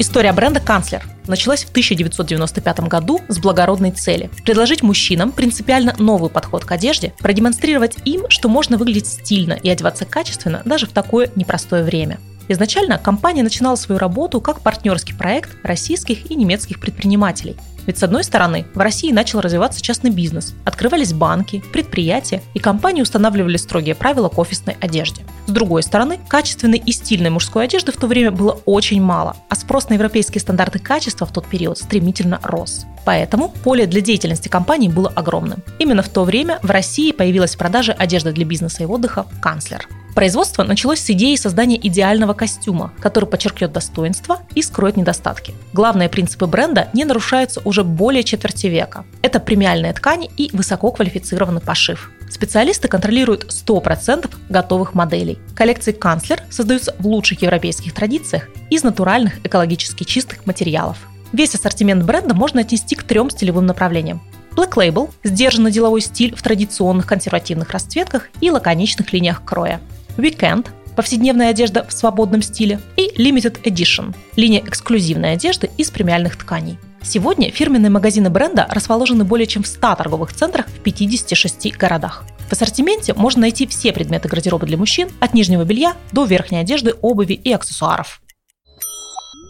История 0.02 0.34
бренда 0.34 0.60
«Канцлер» 0.60 1.06
началась 1.28 1.64
в 1.64 1.70
1995 1.70 2.80
году 2.88 3.22
с 3.28 3.38
благородной 3.38 3.92
цели– 3.92 4.32
предложить 4.44 4.82
мужчинам 4.82 5.32
принципиально 5.32 5.94
новый 6.00 6.32
подход 6.32 6.66
к 6.66 6.72
одежде, 6.72 7.14
продемонстрировать 7.20 7.98
им, 8.04 8.28
что 8.28 8.50
можно 8.50 8.80
выглядеть 8.80 9.06
стильно 9.06 9.54
и 9.54 9.70
одеваться 9.70 10.06
качественно 10.06 10.64
даже 10.66 10.88
в 10.88 10.92
такое 10.92 11.30
непростое 11.36 11.84
время. 11.84 12.18
Изначально 12.48 12.98
компания 12.98 13.44
начинала 13.44 13.76
свою 13.76 14.00
работу 14.00 14.42
как 14.42 14.62
партнерский 14.62 15.14
проект 15.14 15.56
российских 15.64 16.32
и 16.32 16.36
немецких 16.36 16.80
предпринимателей– 16.80 17.56
ведь 17.86 17.98
с 17.98 18.04
одной 18.04 18.24
стороны, 18.24 18.66
в 18.74 18.80
России 18.80 19.12
начал 19.12 19.42
развиваться 19.42 19.82
частный 19.82 20.12
бизнес, 20.12 20.54
открывались 20.66 21.14
банки, 21.14 21.64
предприятия, 21.72 22.42
и 22.54 22.60
компании 22.60 23.02
устанавливали 23.02 23.58
строгие 23.58 23.96
правила 23.96 24.30
к 24.30 24.38
офисной 24.38 24.78
одежде. 24.80 25.24
С 25.48 25.52
другой 25.52 25.84
стороны, 25.84 26.20
качественной 26.28 26.78
и 26.78 26.92
стильной 26.92 27.30
мужской 27.30 27.66
одежды 27.66 27.92
в 27.92 27.98
то 27.98 28.08
время 28.08 28.32
было 28.32 28.60
очень 28.66 29.02
мало, 29.02 29.36
а 29.50 29.56
спрос 29.56 29.90
на 29.90 29.96
европейские 29.96 30.42
стандарты 30.42 30.80
качества 30.80 31.26
в 31.26 31.34
тот 31.34 31.48
период 31.48 31.78
стремительно 31.78 32.40
рос. 32.44 32.86
Поэтому 33.06 33.50
поле 33.64 33.88
для 33.88 34.02
деятельности 34.02 34.48
компании 34.48 34.88
было 34.88 35.10
огромным. 35.10 35.64
Именно 35.80 36.04
в 36.04 36.10
то 36.10 36.24
время 36.24 36.60
в 36.62 36.70
России 36.70 37.12
появилась 37.12 37.56
в 37.56 37.58
продаже 37.58 37.92
одежды 37.92 38.32
для 38.32 38.46
бизнеса 38.46 38.84
и 38.84 38.86
отдыха 38.86 39.26
«Канцлер». 39.42 39.88
Производство 40.16 40.64
началось 40.64 41.00
с 41.00 41.10
идеи 41.10 41.36
создания 41.36 41.78
идеального 41.78 42.34
костюма, 42.34 42.94
который 43.00 43.30
подчеркнет 43.30 43.72
достоинства 43.72 44.40
и 44.56 44.62
скроет 44.62 44.98
недостатки. 44.98 45.54
Главные 45.72 46.10
принципы 46.10 46.48
бренда 46.48 46.90
не 46.94 47.06
нарушаются 47.06 47.62
уже 47.64 47.84
более 47.84 48.24
четверти 48.24 48.68
века. 48.68 49.06
Это 49.22 49.40
премиальные 49.40 49.94
ткани 49.94 50.30
и 50.36 50.50
высококвалифицированный 50.52 51.62
пошив. 51.62 52.12
Специалисты 52.30 52.88
контролируют 52.88 53.46
100% 53.46 54.30
готовых 54.50 54.94
моделей. 54.94 55.40
Коллекции 55.56 55.92
«Канцлер» 55.94 56.44
создаются 56.50 56.94
в 57.00 57.08
лучших 57.08 57.42
европейских 57.42 57.94
традициях 57.94 58.50
из 58.70 58.84
натуральных 58.84 59.46
экологически 59.46 60.04
чистых 60.04 60.46
материалов. 60.46 60.98
Весь 61.32 61.56
ассортимент 61.56 62.04
бренда 62.04 62.34
можно 62.34 62.62
отнести 62.62 62.96
к 62.96 63.04
трем 63.04 63.30
стилевым 63.30 63.66
направлениям. 63.66 64.22
Black 64.56 64.74
Label– 64.74 65.10
сдержанный 65.24 65.72
деловой 65.72 66.02
стиль 66.02 66.36
в 66.36 66.42
традиционных 66.42 67.06
консервативных 67.06 67.70
расцветках 67.72 68.28
и 68.42 68.52
лаконичных 68.52 69.14
линиях 69.14 69.44
кроя. 69.46 69.80
Weekend– 70.18 70.68
повседневная 70.96 71.50
одежда 71.50 71.86
в 71.88 71.94
свободном 71.94 72.42
стиле, 72.42 72.80
и 72.98 73.10
Limited 73.18 73.62
Edition– 73.64 74.16
линия 74.36 74.62
эксклюзивной 74.62 75.34
одежды 75.34 75.70
из 75.78 75.90
премиальных 75.92 76.38
тканей. 76.38 76.78
Сегодня 77.02 77.52
фирменные 77.52 77.90
магазины 77.90 78.30
бренда 78.30 78.68
расположены 78.70 79.24
более 79.24 79.48
чем 79.48 79.64
в 79.64 79.68
100 79.68 79.96
торговых 79.96 80.34
центрах 80.34 80.68
в 80.68 80.80
56 80.80 81.76
городах. 81.78 82.24
В 82.48 82.54
ассортименте 82.54 83.14
можно 83.14 83.42
найти 83.42 83.66
все 83.66 83.94
предметы 83.94 84.28
гардероба 84.28 84.66
для 84.66 84.78
мужчин, 84.78 85.10
от 85.20 85.34
нижнего 85.34 85.64
белья 85.64 85.96
до 86.12 86.26
верхней 86.26 86.60
одежды, 86.60 86.94
обуви 87.02 87.34
и 87.34 87.52
аксессуаров. 87.52 88.22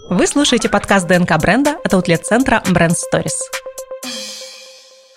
Вы 0.09 0.27
слушаете 0.27 0.69
подкаст 0.69 1.07
ДНК 1.07 1.37
бренда 1.39 1.77
от 1.83 1.93
аутлет-центра 1.93 2.61
Brand 2.67 2.93
Stories. 2.93 3.60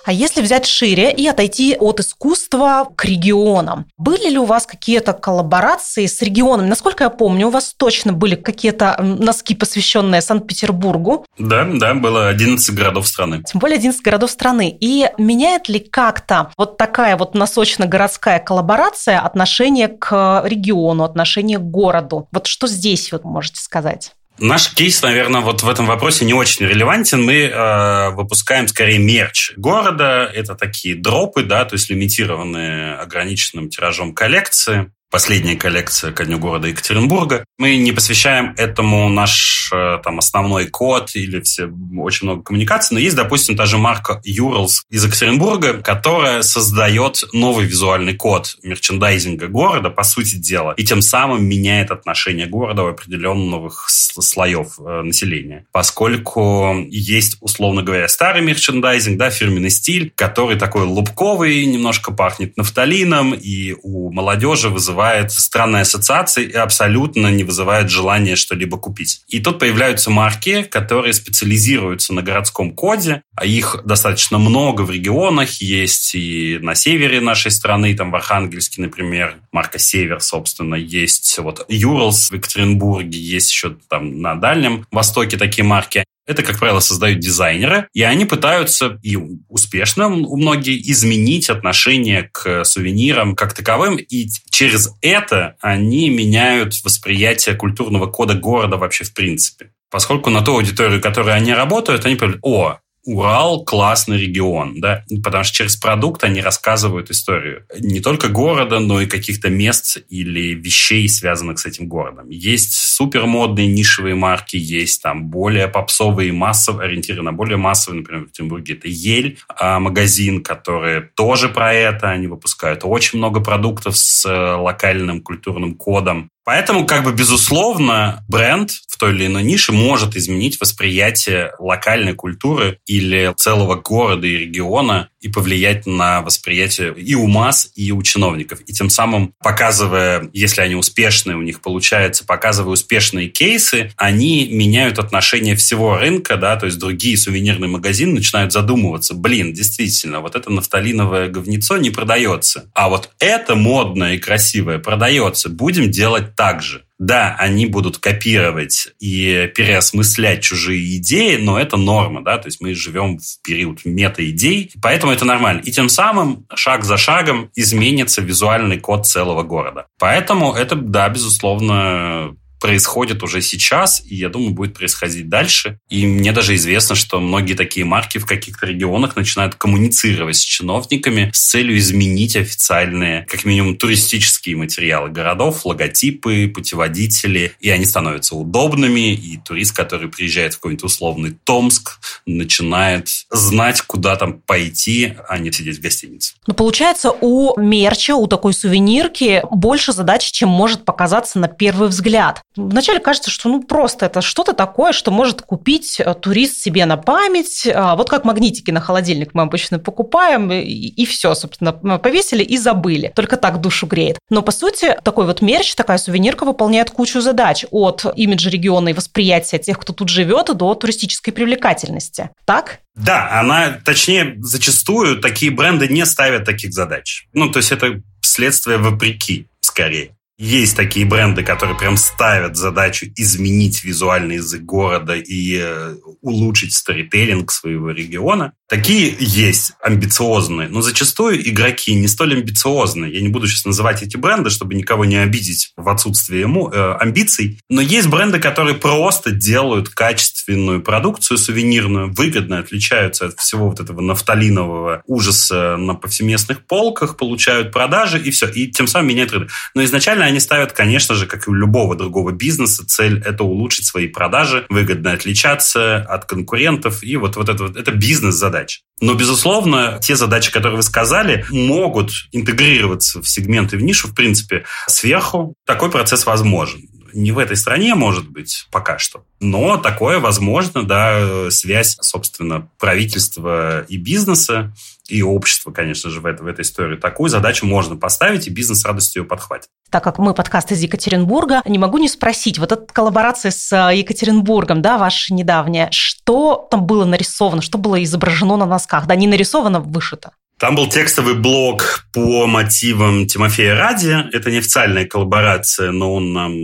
А 0.05 0.13
если 0.13 0.43
взять 0.43 0.67
шире 0.67 1.11
и 1.13 1.27
отойти 1.27 1.77
от 1.79 2.01
искусства 2.01 2.89
к 2.95 3.07
регионам, 3.07 3.87
были 3.97 4.29
ли 4.29 4.39
у 4.39 4.45
вас 4.45 4.67
какие-то 4.67 5.15
коллаборации 5.15 6.05
с 6.05 6.21
регионами? 6.21 6.69
Насколько 6.69 7.05
я 7.05 7.11
помню, 7.11 7.47
у 7.47 7.51
вас 7.51 7.75
точно 7.75 8.13
были 8.13 8.35
какие-то 8.35 8.97
носки, 9.01 9.55
посвященные 9.55 10.21
Санкт-Петербургу. 10.21 11.25
Да, 11.39 11.65
да, 11.65 11.95
было 11.95 12.29
11 12.29 12.75
городов 12.75 13.07
страны. 13.07 13.43
Тем 13.45 13.61
более 13.61 13.77
11 13.77 14.03
городов 14.03 14.31
страны. 14.31 14.77
И 14.79 15.09
меняет 15.17 15.71
ли 15.71 15.79
как-то 15.79 16.51
вот 16.59 16.77
такая 16.77 17.17
вот 17.17 17.35
носочно-городская 17.35 18.41
коллаборация 18.41 19.21
отношение 19.21 19.89
к 19.89 20.43
региону, 20.45 21.05
отношение 21.05 21.59
к 21.59 21.63
городу? 21.63 22.29
Вот 22.31 22.47
что 22.47 22.67
здесь 22.67 23.11
вот 23.11 23.25
можете 23.25 23.61
сказать? 23.61 24.13
Наш 24.39 24.75
кейс, 24.75 25.01
наверное, 25.03 25.43
вот 25.43 25.63
в 25.63 25.69
этом 25.69 25.87
вопросе 25.87 26.25
не 26.25 26.35
очень 26.35 26.67
релевантен. 26.67 27.23
Мы 27.23 27.43
э, 27.45 28.11
выпускаем 28.11 28.67
скорее 28.67 28.99
мерч 28.99 29.53
города. 29.57 30.29
Это 30.35 30.57
такие 30.57 30.97
дропы, 30.97 31.45
да, 31.45 31.65
то 31.65 31.75
есть 31.75 31.89
лимитированные 31.89 32.95
ограниченным 32.95 33.71
тиражом 33.71 34.13
коллекции 34.13 34.91
последняя 35.15 35.55
коллекция 35.55 36.11
ко 36.11 36.25
дню 36.25 36.41
города 36.41 36.67
Екатеринбурга. 36.67 37.45
Мы 37.57 37.77
не 37.77 37.93
посвящаем 37.93 38.53
этому 38.57 39.09
наш 39.09 39.71
э, 39.73 40.01
там 40.03 40.19
основной 40.19 40.67
код 40.67 41.13
или 41.15 41.41
все 41.41 41.71
очень 41.97 42.27
много 42.27 42.43
коммуникаций, 42.43 42.97
но 42.97 42.99
есть, 42.99 43.15
допустим, 43.15 43.57
та 43.57 43.65
же 43.67 43.79
марка 43.79 44.21
Юрлс 44.25 44.83
из 44.91 45.05
Екатеринбурга, 45.05 45.75
которая 45.75 46.43
создает 46.43 47.23
новый 47.33 47.65
визуальный 47.67 48.17
код 48.17 48.57
мерчендайзинга 48.65 49.47
города, 49.47 49.89
по 49.89 50.03
сути 50.03 50.35
дела, 50.35 50.73
и 50.77 50.83
тем 50.83 51.01
самым 51.01 51.45
меняет 51.45 51.93
отношение 51.93 52.49
города 52.49 52.83
у 52.83 52.89
определенных 52.89 53.87
слоев 53.89 54.81
э, 54.81 55.03
населения. 55.03 55.65
Поскольку 55.71 56.75
есть, 56.91 57.37
условно 57.41 57.85
говоря, 57.85 58.09
старый 58.09 58.43
мерчендайзинг, 58.43 59.17
да, 59.17 59.31
фирменный 59.31 59.71
стиль, 59.71 60.13
который 60.17 60.59
такой 60.59 60.83
лубковый, 60.83 61.65
немножко 61.67 62.13
пахнет 62.13 62.57
нафталином, 62.57 63.33
и 63.33 63.77
у 63.81 64.11
молодежи 64.11 64.71
вызывает 64.71 65.04
вызывает 65.05 65.33
странные 65.33 65.83
ассоциации 65.83 66.45
и 66.45 66.55
абсолютно 66.55 67.29
не 67.29 67.45
вызывает 67.45 67.91
желания 67.91 68.37
что-либо 68.37 68.79
купить. 68.79 69.23
И 69.29 69.41
тут 69.41 69.59
появляются 69.59 70.11
марки, 70.11 70.63
которые 70.63 71.13
специализируются 71.13 72.15
на 72.15 72.23
городском 72.23 72.75
коде, 72.75 73.23
а 73.37 73.45
их 73.45 73.83
достаточно 73.85 74.39
много 74.39 74.83
в 74.83 74.91
регионах, 74.91 75.61
есть 75.61 76.15
и 76.15 76.59
на 76.63 76.75
севере 76.75 77.21
нашей 77.21 77.51
страны, 77.51 77.95
там 77.95 78.11
в 78.11 78.17
Архангельске, 78.17 78.81
например, 78.81 79.37
марка 79.53 79.79
«Север», 79.79 80.21
собственно, 80.21 80.75
есть 80.75 81.39
вот 81.39 81.67
«Юрлс» 81.69 82.31
в 82.31 82.35
Екатеринбурге, 82.35 83.19
есть 83.19 83.51
еще 83.51 83.77
там 83.89 84.21
на 84.23 84.35
Дальнем 84.35 84.87
Востоке 84.91 85.37
такие 85.37 85.65
марки. 85.65 86.05
Это, 86.27 86.43
как 86.43 86.59
правило, 86.59 86.81
создают 86.81 87.19
дизайнеры, 87.19 87.89
и 87.93 88.03
они 88.03 88.25
пытаются, 88.25 88.99
и 89.03 89.17
успешно 89.49 90.09
у 90.09 90.37
многих, 90.37 90.87
изменить 90.89 91.51
отношение 91.51 92.31
к 92.33 92.65
сувенирам 92.65 93.37
как 93.37 93.53
таковым, 93.53 93.97
и 93.97 94.29
через 94.51 94.91
это 95.03 95.57
они 95.61 96.09
меняют 96.09 96.75
восприятие 96.83 97.55
культурного 97.57 98.07
кода 98.07 98.35
города 98.35 98.77
вообще 98.77 99.05
в 99.05 99.13
принципе. 99.13 99.71
Поскольку 99.91 100.31
на 100.31 100.43
ту 100.43 100.57
аудиторию, 100.57 101.01
которой 101.01 101.37
они 101.37 101.53
работают, 101.53 102.05
они 102.05 102.17
понимают, 102.17 102.41
о, 102.43 102.79
Урал 103.05 103.65
классный 103.65 104.19
регион, 104.19 104.81
да, 104.81 105.05
потому 105.23 105.45
что 105.45 105.57
через 105.57 105.77
продукт 105.77 106.25
они 106.25 106.41
рассказывают 106.41 107.11
историю 107.11 107.67
не 107.79 108.01
только 108.01 108.29
города, 108.29 108.79
но 108.79 109.01
и 109.01 109.07
каких-то 109.07 109.51
мест 109.51 109.99
или 110.09 110.55
вещей, 110.55 111.09
связанных 111.09 111.59
с 111.59 111.67
этим 111.67 111.89
городом. 111.89 112.29
Есть 112.31 112.73
супермодные 112.75 113.67
нишевые 113.67 114.15
марки, 114.15 114.57
есть 114.57 115.03
там 115.03 115.29
более 115.29 115.69
попсовые, 115.69 116.33
массовые, 116.33 116.87
ориентированные 116.87 117.25
на 117.25 117.33
более 117.33 117.57
массовые, 117.57 118.01
например, 118.01 118.25
в 118.25 118.27
Петербурге 118.29 118.75
это 118.75 118.89
Ель 118.89 119.39
а, 119.49 119.81
магазин, 119.81 120.43
который 120.43 121.03
тоже 121.15 121.49
про 121.49 121.73
это, 121.73 122.11
они 122.11 122.27
выпускают 122.27 122.81
очень 122.85 123.19
много 123.19 123.41
продуктов 123.41 123.97
с 123.97 124.25
э, 124.27 124.55
локальным 124.55 125.23
культурным 125.23 125.75
кодом. 125.75 126.31
Поэтому, 126.45 126.87
как 126.87 127.05
бы, 127.05 127.13
безусловно, 127.13 128.23
бренд 128.29 128.71
в 128.71 128.99
той 128.99 129.15
или 129.15 129.27
иной 129.27 129.43
нише 129.43 129.73
может 129.73 130.15
изменить 130.15 130.61
восприятие 130.61 131.53
локальной 131.59 132.15
культуры 132.15 132.79
или 132.87 133.33
целого 133.37 133.77
города 133.77 134.27
и 134.27 134.37
региона 134.37 135.09
и 135.25 135.29
повлиять 135.29 135.87
на 135.87 136.21
восприятие 136.21 136.95
и 136.95 137.15
у 137.15 137.27
масс, 137.27 137.71
и 137.75 137.91
у 137.93 138.03
чиновников. 138.03 138.61
И 138.67 138.75
тем 138.75 138.91
самым, 138.91 139.33
показывая, 139.43 140.29
если 140.35 140.61
они 140.61 140.75
успешные, 140.75 141.39
у 141.39 141.41
них 141.41 141.63
получается, 141.63 142.27
показывая 142.27 142.75
успешные 142.75 143.29
кейсы, 143.29 143.91
они 143.97 144.47
меняют 144.53 144.99
отношение 144.99 145.57
всего 145.57 145.97
рынка, 145.97 146.37
да, 146.37 146.57
то 146.57 146.67
есть 146.67 146.79
другие 146.79 147.17
сувенирные 147.17 147.71
магазины 147.71 148.13
начинают 148.13 148.53
задумываться, 148.53 149.15
блин, 149.15 149.55
действительно, 149.55 150.21
вот 150.21 150.37
это 150.37 150.51
нафталиновое 150.51 151.29
говнецо 151.29 151.79
не 151.79 151.89
продается, 151.89 152.71
а 152.75 152.91
вот 152.91 153.09
это 153.19 153.55
модное 153.55 154.17
и 154.17 154.19
красивое 154.19 154.79
продается, 154.79 155.49
будем 155.49 155.91
делать 155.91 156.37
так 156.37 156.61
же. 156.63 156.84
Да, 156.99 157.35
они 157.39 157.67
будут 157.67 157.99
копировать 157.99 158.89
и 159.01 159.51
переосмыслять 159.55 160.43
чужие 160.43 160.97
идеи, 160.97 161.37
но 161.37 161.59
это 161.59 161.77
норма, 161.77 162.23
да, 162.23 162.39
то 162.39 162.47
есть 162.47 162.61
мы 162.61 162.75
живем 162.75 163.19
в 163.19 163.43
период 163.43 163.85
мета-идей, 163.85 164.73
поэтому 164.81 165.13
это 165.13 165.25
нормально. 165.25 165.61
И 165.61 165.73
тем 165.73 165.89
самым 165.89 166.47
шаг 166.55 166.85
за 166.85 166.97
шагом 166.97 167.51
изменится 167.57 168.23
визуальный 168.23 168.79
код 168.79 169.07
целого 169.07 169.43
города. 169.43 169.87
Поэтому 169.99 170.53
это, 170.53 170.77
да, 170.77 171.09
безусловно, 171.09 172.37
происходит 172.65 173.23
уже 173.23 173.43
сейчас, 173.43 174.03
и 174.07 174.15
я 174.15 174.31
думаю, 174.31 174.55
будет 174.55 174.73
происходить 174.73 175.29
дальше. 175.29 175.79
И 175.91 176.07
мне 176.07 176.33
даже 176.33 176.55
известно, 176.55 176.95
что 176.95 177.21
многие 177.21 177.53
такие 177.53 177.85
марки 177.85 178.17
в 178.17 178.25
каких-то 178.25 178.65
регионах 178.65 179.17
начинают 179.17 179.55
коммуницировать 179.55 180.37
с 180.37 180.41
чиновниками 180.41 181.31
с 181.35 181.51
целью 181.51 181.77
изменить 181.77 182.37
официальные, 182.37 183.27
как 183.29 183.45
минимум, 183.45 183.77
туристические 183.77 184.57
материалы 184.57 185.11
городов, 185.11 185.67
логотипы, 185.67 186.49
путеводители, 186.49 187.53
и 187.61 187.69
они 187.69 187.85
становятся 187.85 188.35
удобными, 188.35 189.13
и 189.13 189.37
турист, 189.37 189.77
который 189.77 190.09
приезжает 190.09 190.55
в 190.55 190.57
какой-нибудь 190.57 190.85
условный 190.85 191.37
Томск, 191.45 191.99
начинает 192.25 193.11
знать, 193.31 193.83
куда 193.83 194.17
там 194.17 194.41
пойти, 194.41 195.19
а 195.29 195.37
не 195.37 195.53
сидеть 195.53 195.81
в 195.81 195.83
гостинице. 195.83 196.33
Но 196.47 196.55
получается, 196.55 197.11
у 197.11 197.61
мерча, 197.61 198.17
у 198.17 198.27
такой 198.27 198.55
сувенирки 198.55 199.43
больше 199.51 199.93
задач, 199.93 200.31
чем 200.31 200.49
может 200.49 200.87
показаться 200.87 201.39
на 201.39 201.49
первый 201.49 201.89
взгляд. 201.89 202.41
Вначале 202.57 203.01
кажется, 203.01 203.31
что 203.31 203.49
ну 203.49 203.63
просто 203.63 204.07
это 204.07 204.23
что-то 204.23 204.53
такое, 204.53 204.93
что 204.93 205.11
может 205.11 205.43
купить 205.43 205.99
э, 205.99 206.15
турист 206.15 206.59
себе 206.59 206.87
на 206.87 206.97
память. 206.97 207.69
А, 207.73 207.97
вот 207.97 208.09
как 208.09 208.25
магнитики 208.25 208.71
на 208.71 208.81
холодильник 208.81 209.31
мы 209.35 209.43
обычно 209.43 209.79
покупаем, 209.79 210.53
и, 210.53 210.63
и 210.63 211.05
все, 211.05 211.35
собственно, 211.35 211.73
повесили 211.73 212.45
и 212.45 212.57
забыли. 212.57 213.13
Только 213.15 213.37
так 213.37 213.61
душу 213.61 213.87
греет. 213.87 214.19
Но, 214.31 214.43
по 214.43 214.53
сути, 214.53 214.97
такой 215.03 215.27
вот 215.27 215.43
мерч, 215.43 215.75
такая 215.75 215.99
сувенирка 215.99 216.45
выполняет 216.45 216.91
кучу 216.91 217.21
задач 217.21 217.65
от 217.71 218.05
имиджа 218.17 218.51
региона 218.51 218.91
и 218.91 218.93
восприятия 218.93 219.59
тех, 219.59 219.79
кто 219.79 219.93
тут 219.93 220.09
живет, 220.09 220.55
до 220.57 220.75
туристической 220.75 221.33
привлекательности. 221.33 222.31
Так? 222.45 222.81
Да, 222.95 223.41
она, 223.41 223.81
точнее, 223.85 224.37
зачастую 224.39 225.21
такие 225.21 225.51
бренды 225.51 225.89
не 225.89 226.07
ставят 226.07 226.45
таких 226.45 226.73
задач. 226.73 227.27
Ну, 227.33 227.51
то 227.51 227.59
есть 227.59 227.73
это 227.73 228.01
следствие 228.21 228.79
вопреки, 228.79 229.49
скорее. 229.61 230.17
Есть 230.47 230.77
такие 230.77 231.07
бренды, 231.07 231.43
которые 231.43 231.75
прям 231.75 231.97
ставят 231.97 232.55
задачу 232.55 233.07
изменить 233.17 233.83
визуальный 233.83 234.35
язык 234.35 234.61
города 234.61 235.15
и 235.15 235.59
э, 235.59 235.95
улучшить 236.21 236.75
сторителлинг 236.75 237.51
своего 237.51 237.91
региона. 237.91 238.53
Такие 238.67 239.15
есть 239.19 239.73
амбициозные, 239.83 240.69
но 240.69 240.81
зачастую 240.81 241.47
игроки 241.49 241.95
не 241.95 242.09
столь 242.09 242.39
амбициозные. 242.39 243.13
Я 243.13 243.21
не 243.21 243.29
буду 243.29 243.47
сейчас 243.47 243.67
называть 243.67 244.03
эти 244.03 244.17
бренды, 244.17 244.49
чтобы 244.49 244.75
никого 244.75 245.05
не 245.05 245.17
обидеть 245.17 245.73
в 245.77 245.87
отсутствии 245.87 246.39
ему, 246.39 246.71
э, 246.71 246.95
амбиций. 246.99 247.61
Но 247.69 247.83
есть 247.83 248.09
бренды, 248.09 248.41
которые 248.41 248.75
просто 248.75 249.33
делают 249.33 249.91
качественную 249.91 250.81
продукцию 250.81 251.37
сувенирную, 251.37 252.11
выгодно 252.15 252.59
отличаются 252.59 253.27
от 253.27 253.39
всего 253.39 253.69
вот 253.69 253.81
этого 253.81 254.01
нафталинового 254.01 255.03
ужаса 255.07 255.77
на 255.77 255.95
повсеместных 255.95 256.65
полках, 256.65 257.19
получают 257.19 257.71
продажи 257.71 258.19
и 258.19 258.31
все. 258.31 258.49
И 258.49 258.69
тем 258.69 258.87
самым 258.87 259.09
меняют 259.09 259.33
рынок. 259.33 259.51
Но 259.75 259.85
изначально 259.85 260.25
они 260.25 260.41
ставят, 260.41 260.73
конечно 260.73 261.15
же, 261.15 261.27
как 261.27 261.47
и 261.47 261.51
у 261.51 261.53
любого 261.53 261.97
другого 261.97 262.33
бизнеса, 262.33 262.87
цель– 262.87 263.23
это 263.27 263.45
улучшить 263.45 263.85
свои 263.85 264.09
продажи, 264.09 264.65
выгодно 264.71 265.13
отличаться 265.13 265.99
от 265.99 266.25
конкурентов. 266.25 267.03
И 267.03 267.17
вот, 267.17 267.37
вот 267.37 267.51
это, 267.51 267.65
вот, 267.65 267.77
это 267.77 267.91
бизнес-задача. 267.93 268.54
Но, 269.01 269.15
безусловно, 269.15 269.99
те 270.03 270.17
задачи, 270.17 270.53
которые 270.53 270.77
вы 270.77 270.83
сказали, 270.83 271.45
могут 271.51 272.11
интегрироваться 272.33 273.21
в 273.21 273.29
сегменты, 273.29 273.77
в 273.77 273.83
нишу, 273.83 274.09
в 274.09 274.15
принципе, 274.15 274.65
сверху. 274.87 275.55
Такой 275.67 275.91
процесс 275.91 276.27
возможен 276.27 276.89
не 277.15 277.33
в 277.33 277.39
этой 277.39 277.57
стране, 277.57 277.95
может 277.95 278.29
быть, 278.29 278.67
пока 278.71 278.99
что. 278.99 279.25
Но 279.41 279.77
такое 279.77 280.19
возможно, 280.19 280.83
да, 280.83 281.51
связь, 281.51 281.97
собственно, 282.01 282.69
правительства 282.79 283.83
и 283.89 283.97
бизнеса 283.97 284.75
и 285.09 285.23
общество, 285.23 285.71
конечно 285.71 286.11
же, 286.11 286.21
в, 286.21 286.27
это, 286.27 286.43
в 286.43 286.47
этой 286.47 286.63
истории. 286.63 286.97
Такую 286.97 287.29
задачу 287.29 287.67
можно 287.67 287.97
поставить, 287.97 288.47
и 288.47 288.51
бизнес 288.51 288.81
с 288.81 288.85
радостью 288.85 289.23
ее 289.23 289.29
подхватит. 289.29 289.69
Так 289.91 290.03
как 290.03 290.19
мы 290.19 290.35
подкаст 290.35 290.73
из 290.73 290.81
Екатеринбурга, 290.81 291.63
не 291.67 291.79
могу 291.79 291.99
не 291.99 292.09
спросить, 292.09 292.59
вот 292.59 292.73
эта 292.73 292.87
коллаборация 292.93 293.51
с 293.51 293.71
э, 293.73 293.97
Екатеринбургом, 293.97 294.83
да, 294.83 294.99
ваша 294.99 295.35
недавняя, 295.35 295.89
что 295.91 296.67
там 296.71 296.87
было 296.87 297.05
нарисовано, 297.05 297.63
что 297.63 297.79
было 297.79 298.03
изображено 298.03 298.57
на 298.57 298.67
носках? 298.67 299.07
Да, 299.07 299.15
не 299.15 299.27
нарисовано, 299.27 299.81
вышито. 299.81 300.33
Там 300.65 300.77
был 300.77 300.89
текстовый 300.89 301.35
блог 301.35 302.07
по 302.11 302.47
мотивам 302.47 303.27
Тимофея 303.27 303.75
Ради. 303.75 304.35
Это 304.35 304.51
неофициальная 304.51 305.05
коллаборация, 305.05 305.91
но 305.91 306.15
он 306.15 306.33
нам 306.33 306.55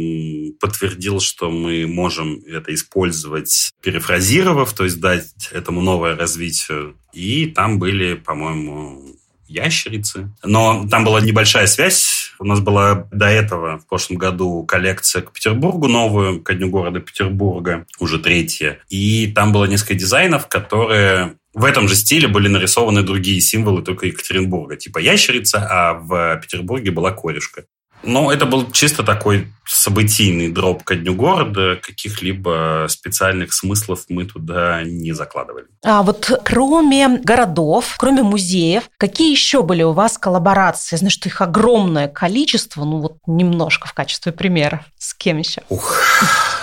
подтвердил, 0.58 1.20
что 1.20 1.50
мы 1.50 1.86
можем 1.86 2.40
это 2.50 2.72
использовать, 2.72 3.70
перефразировав, 3.82 4.72
то 4.72 4.84
есть 4.84 5.00
дать 5.00 5.26
этому 5.52 5.82
новое 5.82 6.16
развитие. 6.16 6.94
И 7.12 7.44
там 7.44 7.78
были, 7.78 8.14
по-моему, 8.14 9.04
ящерицы. 9.48 10.30
Но 10.42 10.88
там 10.88 11.04
была 11.04 11.20
небольшая 11.20 11.66
связь. 11.66 12.32
У 12.38 12.44
нас 12.44 12.60
была 12.60 13.06
до 13.12 13.26
этого 13.26 13.80
в 13.80 13.86
прошлом 13.86 14.16
году 14.16 14.64
коллекция 14.64 15.20
к 15.20 15.30
Петербургу 15.30 15.88
новую, 15.88 16.40
ко 16.40 16.54
дню 16.54 16.70
города 16.70 17.00
Петербурга, 17.00 17.84
уже 17.98 18.18
третья. 18.18 18.78
И 18.88 19.26
там 19.26 19.52
было 19.52 19.66
несколько 19.66 19.94
дизайнов, 19.94 20.48
которые 20.48 21.34
в 21.54 21.64
этом 21.64 21.88
же 21.88 21.96
стиле 21.96 22.28
были 22.28 22.48
нарисованы 22.48 23.02
другие 23.02 23.40
символы 23.40 23.82
только 23.82 24.06
Екатеринбурга, 24.06 24.76
типа 24.76 24.98
ящерица, 24.98 25.66
а 25.70 25.94
в 25.94 26.40
Петербурге 26.40 26.90
была 26.90 27.10
корешка. 27.10 27.64
Но 28.02 28.32
это 28.32 28.46
был 28.46 28.70
чисто 28.70 29.02
такой 29.02 29.48
событийный 29.66 30.48
дроп 30.48 30.84
ко 30.84 30.96
дню 30.96 31.14
города. 31.14 31.76
Каких-либо 31.76 32.86
специальных 32.88 33.52
смыслов 33.52 34.04
мы 34.08 34.24
туда 34.24 34.82
не 34.84 35.12
закладывали. 35.12 35.66
А 35.84 36.02
вот 36.02 36.40
кроме 36.42 37.18
городов, 37.18 37.96
кроме 37.98 38.22
музеев, 38.22 38.84
какие 38.96 39.30
еще 39.30 39.62
были 39.62 39.82
у 39.82 39.92
вас 39.92 40.16
коллаборации? 40.16 40.94
Я 40.94 40.98
знаю, 40.98 41.10
что 41.10 41.28
их 41.28 41.42
огромное 41.42 42.08
количество, 42.08 42.84
ну 42.84 43.00
вот 43.00 43.18
немножко 43.26 43.86
в 43.86 43.92
качестве 43.92 44.32
примера. 44.32 44.86
С 44.96 45.12
кем 45.12 45.36
еще? 45.36 45.60
Ух. 45.68 45.94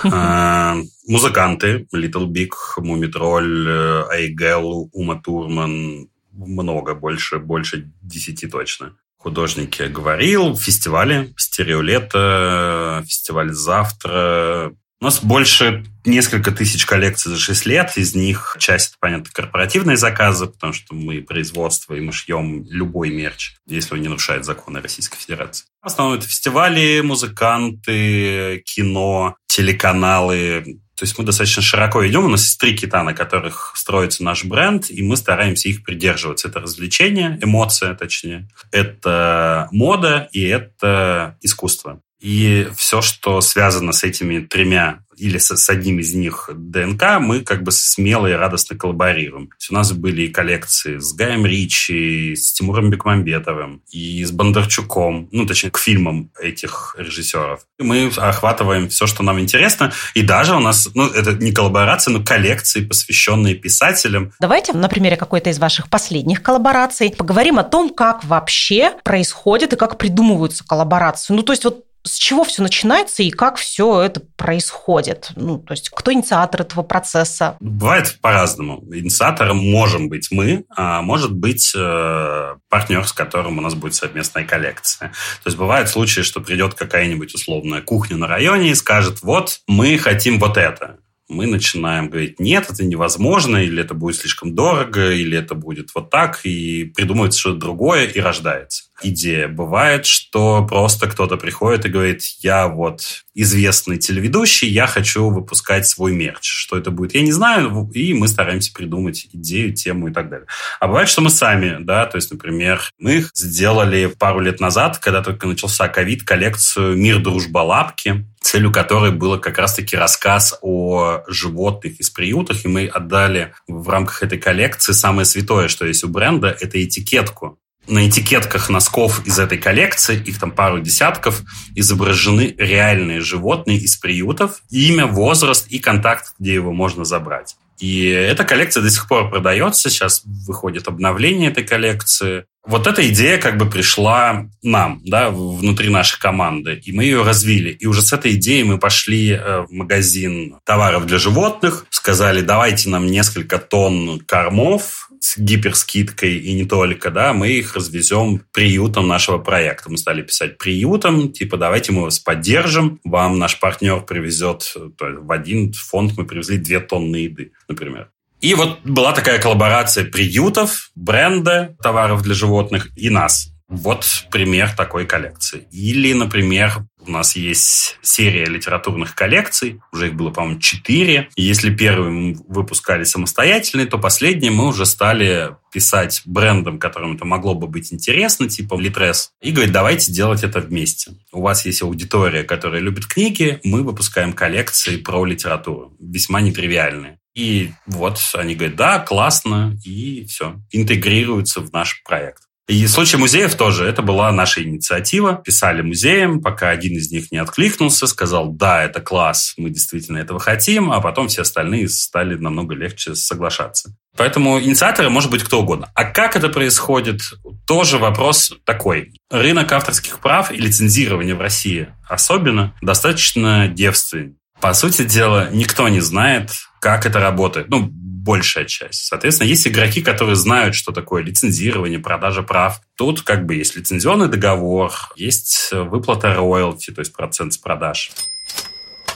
А, 0.03 0.75
музыканты. 1.07 1.88
Little 1.93 2.27
Big, 2.27 2.49
Мумитроль, 2.77 3.69
Айгел, 4.10 4.89
Ума 4.93 5.21
Турман. 5.23 6.10
Много, 6.31 6.93
больше, 6.93 7.39
больше 7.39 7.91
десяти 8.01 8.47
точно 8.47 8.95
художники 9.27 9.83
говорил, 9.83 10.55
фестивали, 10.55 11.33
стереолето, 11.36 13.03
фестиваль 13.05 13.51
завтра. 13.51 14.73
У 14.99 15.05
нас 15.05 15.23
больше 15.23 15.86
несколько 16.05 16.51
тысяч 16.51 16.86
коллекций 16.86 17.31
за 17.31 17.38
6 17.38 17.65
лет. 17.67 17.97
Из 17.97 18.15
них 18.15 18.57
часть, 18.60 18.95
понятно, 18.99 19.29
корпоративные 19.31 19.95
заказы, 19.95 20.47
потому 20.47 20.73
что 20.73 20.95
мы 20.95 21.21
производство 21.21 21.93
и 21.93 22.01
мы 22.01 22.12
шьем 22.12 22.65
любой 22.67 23.12
мерч, 23.12 23.57
если 23.67 23.93
он 23.93 24.01
не 24.01 24.07
нарушает 24.07 24.43
законы 24.43 24.81
Российской 24.81 25.19
Федерации. 25.19 25.65
В 25.83 25.88
основном 25.88 26.17
это 26.17 26.27
фестивали, 26.27 27.01
музыканты, 27.01 28.63
кино, 28.65 29.36
телеканалы, 29.45 30.79
то 30.97 31.03
есть 31.03 31.15
мы 31.19 31.25
достаточно 31.25 31.62
широко 31.62 32.05
идем. 32.07 32.25
У 32.25 32.27
нас 32.27 32.41
есть 32.41 32.60
три 32.60 32.75
кита, 32.75 33.03
на 33.03 33.13
которых 33.13 33.73
строится 33.75 34.23
наш 34.23 34.43
бренд, 34.45 34.89
и 34.89 35.03
мы 35.03 35.15
стараемся 35.15 35.69
их 35.69 35.83
придерживаться. 35.83 36.47
Это 36.47 36.60
развлечение, 36.60 37.38
эмоция, 37.39 37.93
точнее. 37.93 38.49
Это 38.71 39.67
мода 39.71 40.27
и 40.31 40.41
это 40.41 41.38
искусство. 41.41 42.01
И 42.19 42.67
все, 42.75 43.01
что 43.01 43.41
связано 43.41 43.91
с 43.91 44.03
этими 44.03 44.39
тремя 44.39 44.99
или 45.17 45.39
с, 45.39 45.69
одним 45.69 45.99
из 45.99 46.13
них 46.13 46.49
ДНК, 46.53 47.19
мы 47.19 47.41
как 47.41 47.63
бы 47.63 47.71
смело 47.71 48.27
и 48.27 48.34
радостно 48.34 48.77
коллаборируем. 48.77 49.49
У 49.69 49.73
нас 49.73 49.91
были 49.91 50.23
и 50.23 50.30
коллекции 50.30 50.99
с 50.99 51.13
Гаем 51.13 51.45
Ричи, 51.45 52.36
с 52.36 52.53
Тимуром 52.53 52.89
Бекмамбетовым, 52.89 53.82
и 53.91 54.23
с 54.23 54.32
Бондарчуком, 54.32 55.27
ну, 55.32 55.45
точнее, 55.45 55.71
к 55.71 55.80
фильмам 55.80 56.32
этих 56.39 56.95
режиссеров. 56.97 57.62
И 57.80 57.84
мы 57.84 58.12
охватываем 58.15 58.89
все, 58.89 59.08
что 59.08 59.23
нам 59.23 59.39
интересно, 59.39 59.91
и 60.13 60.21
даже 60.21 60.56
у 60.56 60.60
нас, 60.60 60.89
ну, 60.93 61.08
это 61.08 61.34
не 61.34 61.51
коллаборация, 61.51 62.12
но 62.12 62.23
коллекции, 62.23 62.86
посвященные 62.86 63.56
писателям. 63.56 64.34
Давайте 64.39 64.73
на 64.73 64.88
примере 64.88 65.17
какой-то 65.17 65.49
из 65.49 65.58
ваших 65.58 65.89
последних 65.89 66.43
коллабораций 66.43 67.13
поговорим 67.17 67.58
о 67.58 67.63
том, 67.63 67.93
как 67.93 68.23
вообще 68.23 68.93
происходит 69.03 69.73
и 69.73 69.77
как 69.77 69.97
придумываются 69.97 70.63
коллаборации. 70.63 71.34
Ну, 71.34 71.41
то 71.41 71.53
есть 71.53 71.63
вот 71.63 71.87
с 72.08 72.17
чего 72.17 72.43
все 72.43 72.63
начинается 72.63 73.24
и 73.24 73.30
как 73.30 73.58
все 73.58 74.02
это 74.02 74.22
происходит? 74.36 75.32
Ну, 75.36 75.60
то 75.60 75.74
есть, 75.74 75.89
кто 75.89 76.12
инициатор 76.12 76.62
этого 76.62 76.84
процесса? 76.84 77.58
Бывает 77.60 78.17
по-разному. 78.22 78.84
Инициатором 78.93 79.58
можем 79.58 80.10
быть 80.10 80.30
мы, 80.32 80.65
а 80.76 81.02
может 81.02 81.34
быть 81.34 81.74
э, 81.76 82.56
партнер, 82.70 83.06
с 83.06 83.13
которым 83.13 83.58
у 83.58 83.62
нас 83.62 83.76
будет 83.76 83.96
совместная 83.96 84.46
коллекция. 84.46 85.10
То 85.43 85.48
есть, 85.48 85.58
бывают 85.58 85.89
случаи, 85.89 86.22
что 86.22 86.41
придет 86.41 86.74
какая-нибудь 86.74 87.36
условная 87.36 87.82
кухня 87.82 88.17
на 88.17 88.28
районе 88.28 88.72
и 88.72 88.76
скажет, 88.76 89.22
вот, 89.22 89.60
мы 89.67 89.98
хотим 89.98 90.39
вот 90.39 90.58
это 90.58 90.98
мы 91.29 91.45
начинаем 91.45 92.09
говорить, 92.09 92.39
нет, 92.39 92.67
это 92.69 92.83
невозможно, 92.83 93.57
или 93.57 93.81
это 93.81 93.93
будет 93.93 94.17
слишком 94.17 94.55
дорого, 94.55 95.11
или 95.11 95.37
это 95.37 95.55
будет 95.55 95.89
вот 95.93 96.09
так, 96.09 96.41
и 96.45 96.85
придумывается 96.95 97.39
что-то 97.39 97.59
другое, 97.59 98.05
и 98.05 98.19
рождается 98.19 98.85
идея. 99.03 99.47
Бывает, 99.47 100.05
что 100.05 100.65
просто 100.65 101.07
кто-то 101.07 101.37
приходит 101.37 101.85
и 101.85 101.89
говорит, 101.89 102.21
я 102.39 102.67
вот 102.67 103.23
известный 103.35 103.97
телеведущий, 103.97 104.67
я 104.67 104.87
хочу 104.87 105.29
выпускать 105.29 105.87
свой 105.87 106.13
мерч. 106.13 106.47
Что 106.47 106.77
это 106.77 106.89
будет, 106.89 107.13
я 107.13 107.21
не 107.21 107.31
знаю, 107.31 107.89
и 107.93 108.13
мы 108.13 108.27
стараемся 108.27 108.73
придумать 108.73 109.27
идею, 109.31 109.73
тему 109.73 110.07
и 110.07 110.13
так 110.13 110.29
далее. 110.29 110.47
А 110.79 110.87
бывает, 110.87 111.09
что 111.09 111.21
мы 111.21 111.29
сами, 111.29 111.77
да, 111.83 112.05
то 112.05 112.15
есть, 112.15 112.31
например, 112.31 112.81
мы 112.97 113.25
сделали 113.33 114.07
пару 114.07 114.39
лет 114.39 114.59
назад, 114.59 114.97
когда 114.97 115.21
только 115.21 115.47
начался 115.47 115.87
ковид, 115.87 116.23
коллекцию 116.23 116.97
«Мир, 116.97 117.19
дружба, 117.19 117.59
лапки», 117.59 118.25
целью 118.47 118.71
которой 118.71 119.12
было 119.12 119.38
как 119.38 119.57
раз-таки 119.57 119.97
рассказ 119.97 120.57
о 120.62 121.21
животных 121.27 121.99
из 121.99 122.10
приютах, 122.10 122.63
и 122.63 122.67
мы 122.67 122.88
отдали 122.88 123.53
в 123.67 123.89
рамках 123.89 124.23
этой 124.23 124.38
коллекции 124.38 124.93
самое 124.93 125.25
святое, 125.25 125.67
что 125.67 125.86
есть 125.86 126.03
у 126.03 126.07
бренда, 126.07 126.47
это 126.47 126.81
этикетку 126.81 127.60
на 127.88 128.08
этикетках 128.08 128.69
носков 128.69 129.26
из 129.26 129.39
этой 129.39 129.58
коллекции, 129.58 130.21
их 130.26 130.39
там 130.39 130.52
пару 130.52 130.80
десятков, 130.80 131.41
изображены 131.76 132.56
реальные 132.58 133.21
животные 133.21 133.78
из 133.78 133.95
приютов, 133.97 134.62
имя, 134.69 135.06
возраст 135.06 135.67
и 135.67 135.80
контакт, 135.80 136.34
где 136.39 136.54
его 136.54 136.73
можно 136.73 137.06
забрать. 137.06 137.56
И 137.80 138.06
эта 138.08 138.43
коллекция 138.43 138.82
до 138.82 138.89
сих 138.89 139.08
пор 139.08 139.30
продается, 139.30 139.89
сейчас 139.89 140.23
выходит 140.26 140.88
обновление 140.88 141.52
этой 141.52 141.63
коллекции. 141.63 142.45
Вот 142.65 142.88
эта 142.88 143.08
идея 143.10 143.38
как 143.38 143.58
бы 143.58 143.69
пришла 143.69 144.47
нам, 144.63 145.02
да, 145.06 145.30
внутри 145.30 145.89
нашей 145.89 146.19
команды, 146.19 146.82
и 146.84 146.91
мы 146.91 147.04
ее 147.04 147.23
развили. 147.23 147.69
И 147.69 147.86
уже 147.86 148.02
с 148.02 148.12
этой 148.12 148.34
идеей 148.34 148.63
мы 148.63 148.78
пошли 148.78 149.32
э, 149.32 149.62
в 149.62 149.71
магазин 149.71 150.56
товаров 150.65 151.06
для 151.06 151.17
животных, 151.17 151.86
сказали, 151.91 152.41
давайте 152.41 152.89
нам 152.89 153.06
несколько 153.06 153.60
тонн 153.60 154.19
кормов, 154.21 155.07
с 155.19 155.38
гиперскидкой 155.38 156.38
и 156.38 156.53
не 156.53 156.65
только, 156.65 157.12
да, 157.12 157.34
мы 157.34 157.49
их 157.49 157.75
развезем 157.75 158.43
приютом 158.51 159.08
нашего 159.08 159.38
проекта. 159.38 159.89
Мы 159.89 159.97
стали 159.97 160.21
писать 160.21 160.58
приютом, 160.58 161.32
типа, 161.32 161.58
давайте 161.58 161.91
мы 161.91 162.03
вас 162.03 162.19
поддержим, 162.19 162.99
вам 163.03 163.39
наш 163.39 163.60
партнер 163.60 164.01
привезет, 164.01 164.73
в 164.75 165.32
один 165.32 165.73
фонд 165.73 166.13
мы 166.17 166.25
привезли 166.25 166.58
две 166.58 166.80
тонны 166.80 167.17
еды, 167.17 167.51
например. 167.67 168.10
И 168.39 168.53
вот 168.53 168.82
была 168.84 169.13
такая 169.13 169.39
коллаборация 169.41 170.06
приютов, 170.06 170.91
бренда 170.95 171.75
товаров 171.82 172.21
для 172.21 172.36
животных 172.36 172.89
и 172.95 173.10
нас. 173.10 173.51
Вот 173.69 174.06
пример 174.32 174.71
такой 174.75 175.06
коллекции. 175.06 175.67
Или, 175.71 176.13
например, 176.13 176.86
у 177.06 177.12
нас 177.12 177.36
есть 177.36 177.97
серия 178.01 178.45
литературных 178.45 179.13
коллекций, 179.13 179.82
уже 179.91 180.08
их 180.08 180.15
было, 180.15 180.30
по-моему, 180.30 180.60
четыре. 180.60 181.30
Если 181.36 181.73
первые 181.73 182.12
мы 182.12 182.38
выпускали 182.47 183.03
самостоятельные, 183.03 183.88
то 183.88 183.97
последние 183.97 184.51
мы 184.51 184.67
уже 184.67 184.86
стали 184.86 185.56
писать 185.71 186.21
брендом, 186.25 186.80
которым 186.80 187.15
это 187.15 187.25
могло 187.25 187.56
бы 187.56 187.67
быть 187.67 187.91
интересно, 187.91 188.47
типа 188.47 188.80
Литрес, 188.80 189.32
и 189.41 189.51
говорить, 189.51 189.73
давайте 189.73 190.12
делать 190.12 190.43
это 190.43 190.60
вместе. 190.60 191.12
У 191.34 191.41
вас 191.41 191.65
есть 191.65 191.82
аудитория, 191.82 192.43
которая 192.43 192.82
любит 192.82 193.06
книги, 193.06 193.60
мы 193.63 193.84
выпускаем 193.84 194.34
коллекции 194.34 194.97
про 194.97 195.25
литературу, 195.25 195.95
весьма 195.99 196.41
нетривиальные. 196.41 197.19
И 197.36 197.71
вот 197.86 198.17
они 198.34 198.56
говорят, 198.56 198.77
да, 198.77 198.99
классно, 198.99 199.77
и 199.86 200.25
все, 200.25 200.56
интегрируются 200.71 201.62
в 201.62 201.71
наш 201.71 202.01
проект. 202.03 202.46
И 202.67 202.86
в 202.86 202.89
случае 202.89 203.19
музеев 203.19 203.56
тоже 203.56 203.86
это 203.86 204.01
была 204.01 204.30
наша 204.32 204.62
инициатива. 204.62 205.41
Писали 205.43 205.82
музеям, 205.82 206.41
пока 206.41 206.69
один 206.69 206.97
из 206.97 207.10
них 207.12 207.32
не 207.32 207.38
откликнулся, 207.38 208.08
сказал, 208.08 208.51
да, 208.51 208.84
это 208.84 208.99
класс, 208.99 209.53
мы 209.56 209.69
действительно 209.69 210.17
этого 210.17 210.39
хотим, 210.39 210.91
а 210.91 210.99
потом 210.99 211.30
все 211.30 211.43
остальные 211.43 211.88
стали 211.88 212.36
намного 212.36 212.75
легче 212.75 213.15
соглашаться. 213.15 213.95
Поэтому 214.17 214.60
инициаторы 214.60 215.10
может 215.10 215.32
быть 215.32 215.43
кто 215.43 215.62
угодно. 215.62 215.89
А 215.93 216.03
как 216.03 216.36
это 216.36 216.49
происходит, 216.49 217.21
тоже 217.65 217.99
вопрос 217.99 218.53
такой. 218.65 219.13
Рынок 219.30 219.71
авторских 219.71 220.19
прав 220.19 220.51
и 220.51 220.58
лицензирования 220.58 221.36
в 221.36 221.41
России 221.41 221.88
особенно 222.10 222.73
достаточно 222.82 223.69
девственен. 223.69 224.36
По 224.60 224.73
сути 224.73 225.03
дела, 225.03 225.49
никто 225.51 225.88
не 225.88 225.99
знает, 225.99 226.66
как 226.79 227.05
это 227.05 227.19
работает. 227.19 227.69
Ну, 227.69 227.89
большая 228.27 228.65
часть. 228.65 229.05
Соответственно, 229.05 229.47
есть 229.47 229.65
игроки, 229.67 230.01
которые 230.01 230.35
знают, 230.35 230.75
что 230.75 230.91
такое 230.91 231.23
лицензирование, 231.23 231.99
продажа 231.99 232.43
прав. 232.43 232.81
Тут 232.97 233.21
как 233.21 233.45
бы 233.45 233.55
есть 233.55 233.77
лицензионный 233.77 234.27
договор, 234.27 234.91
есть 235.15 235.69
выплата 235.71 236.33
роялти, 236.33 236.91
то 236.91 236.99
есть 236.99 237.13
процент 237.13 237.53
с 237.53 237.57
продаж. 237.57 238.11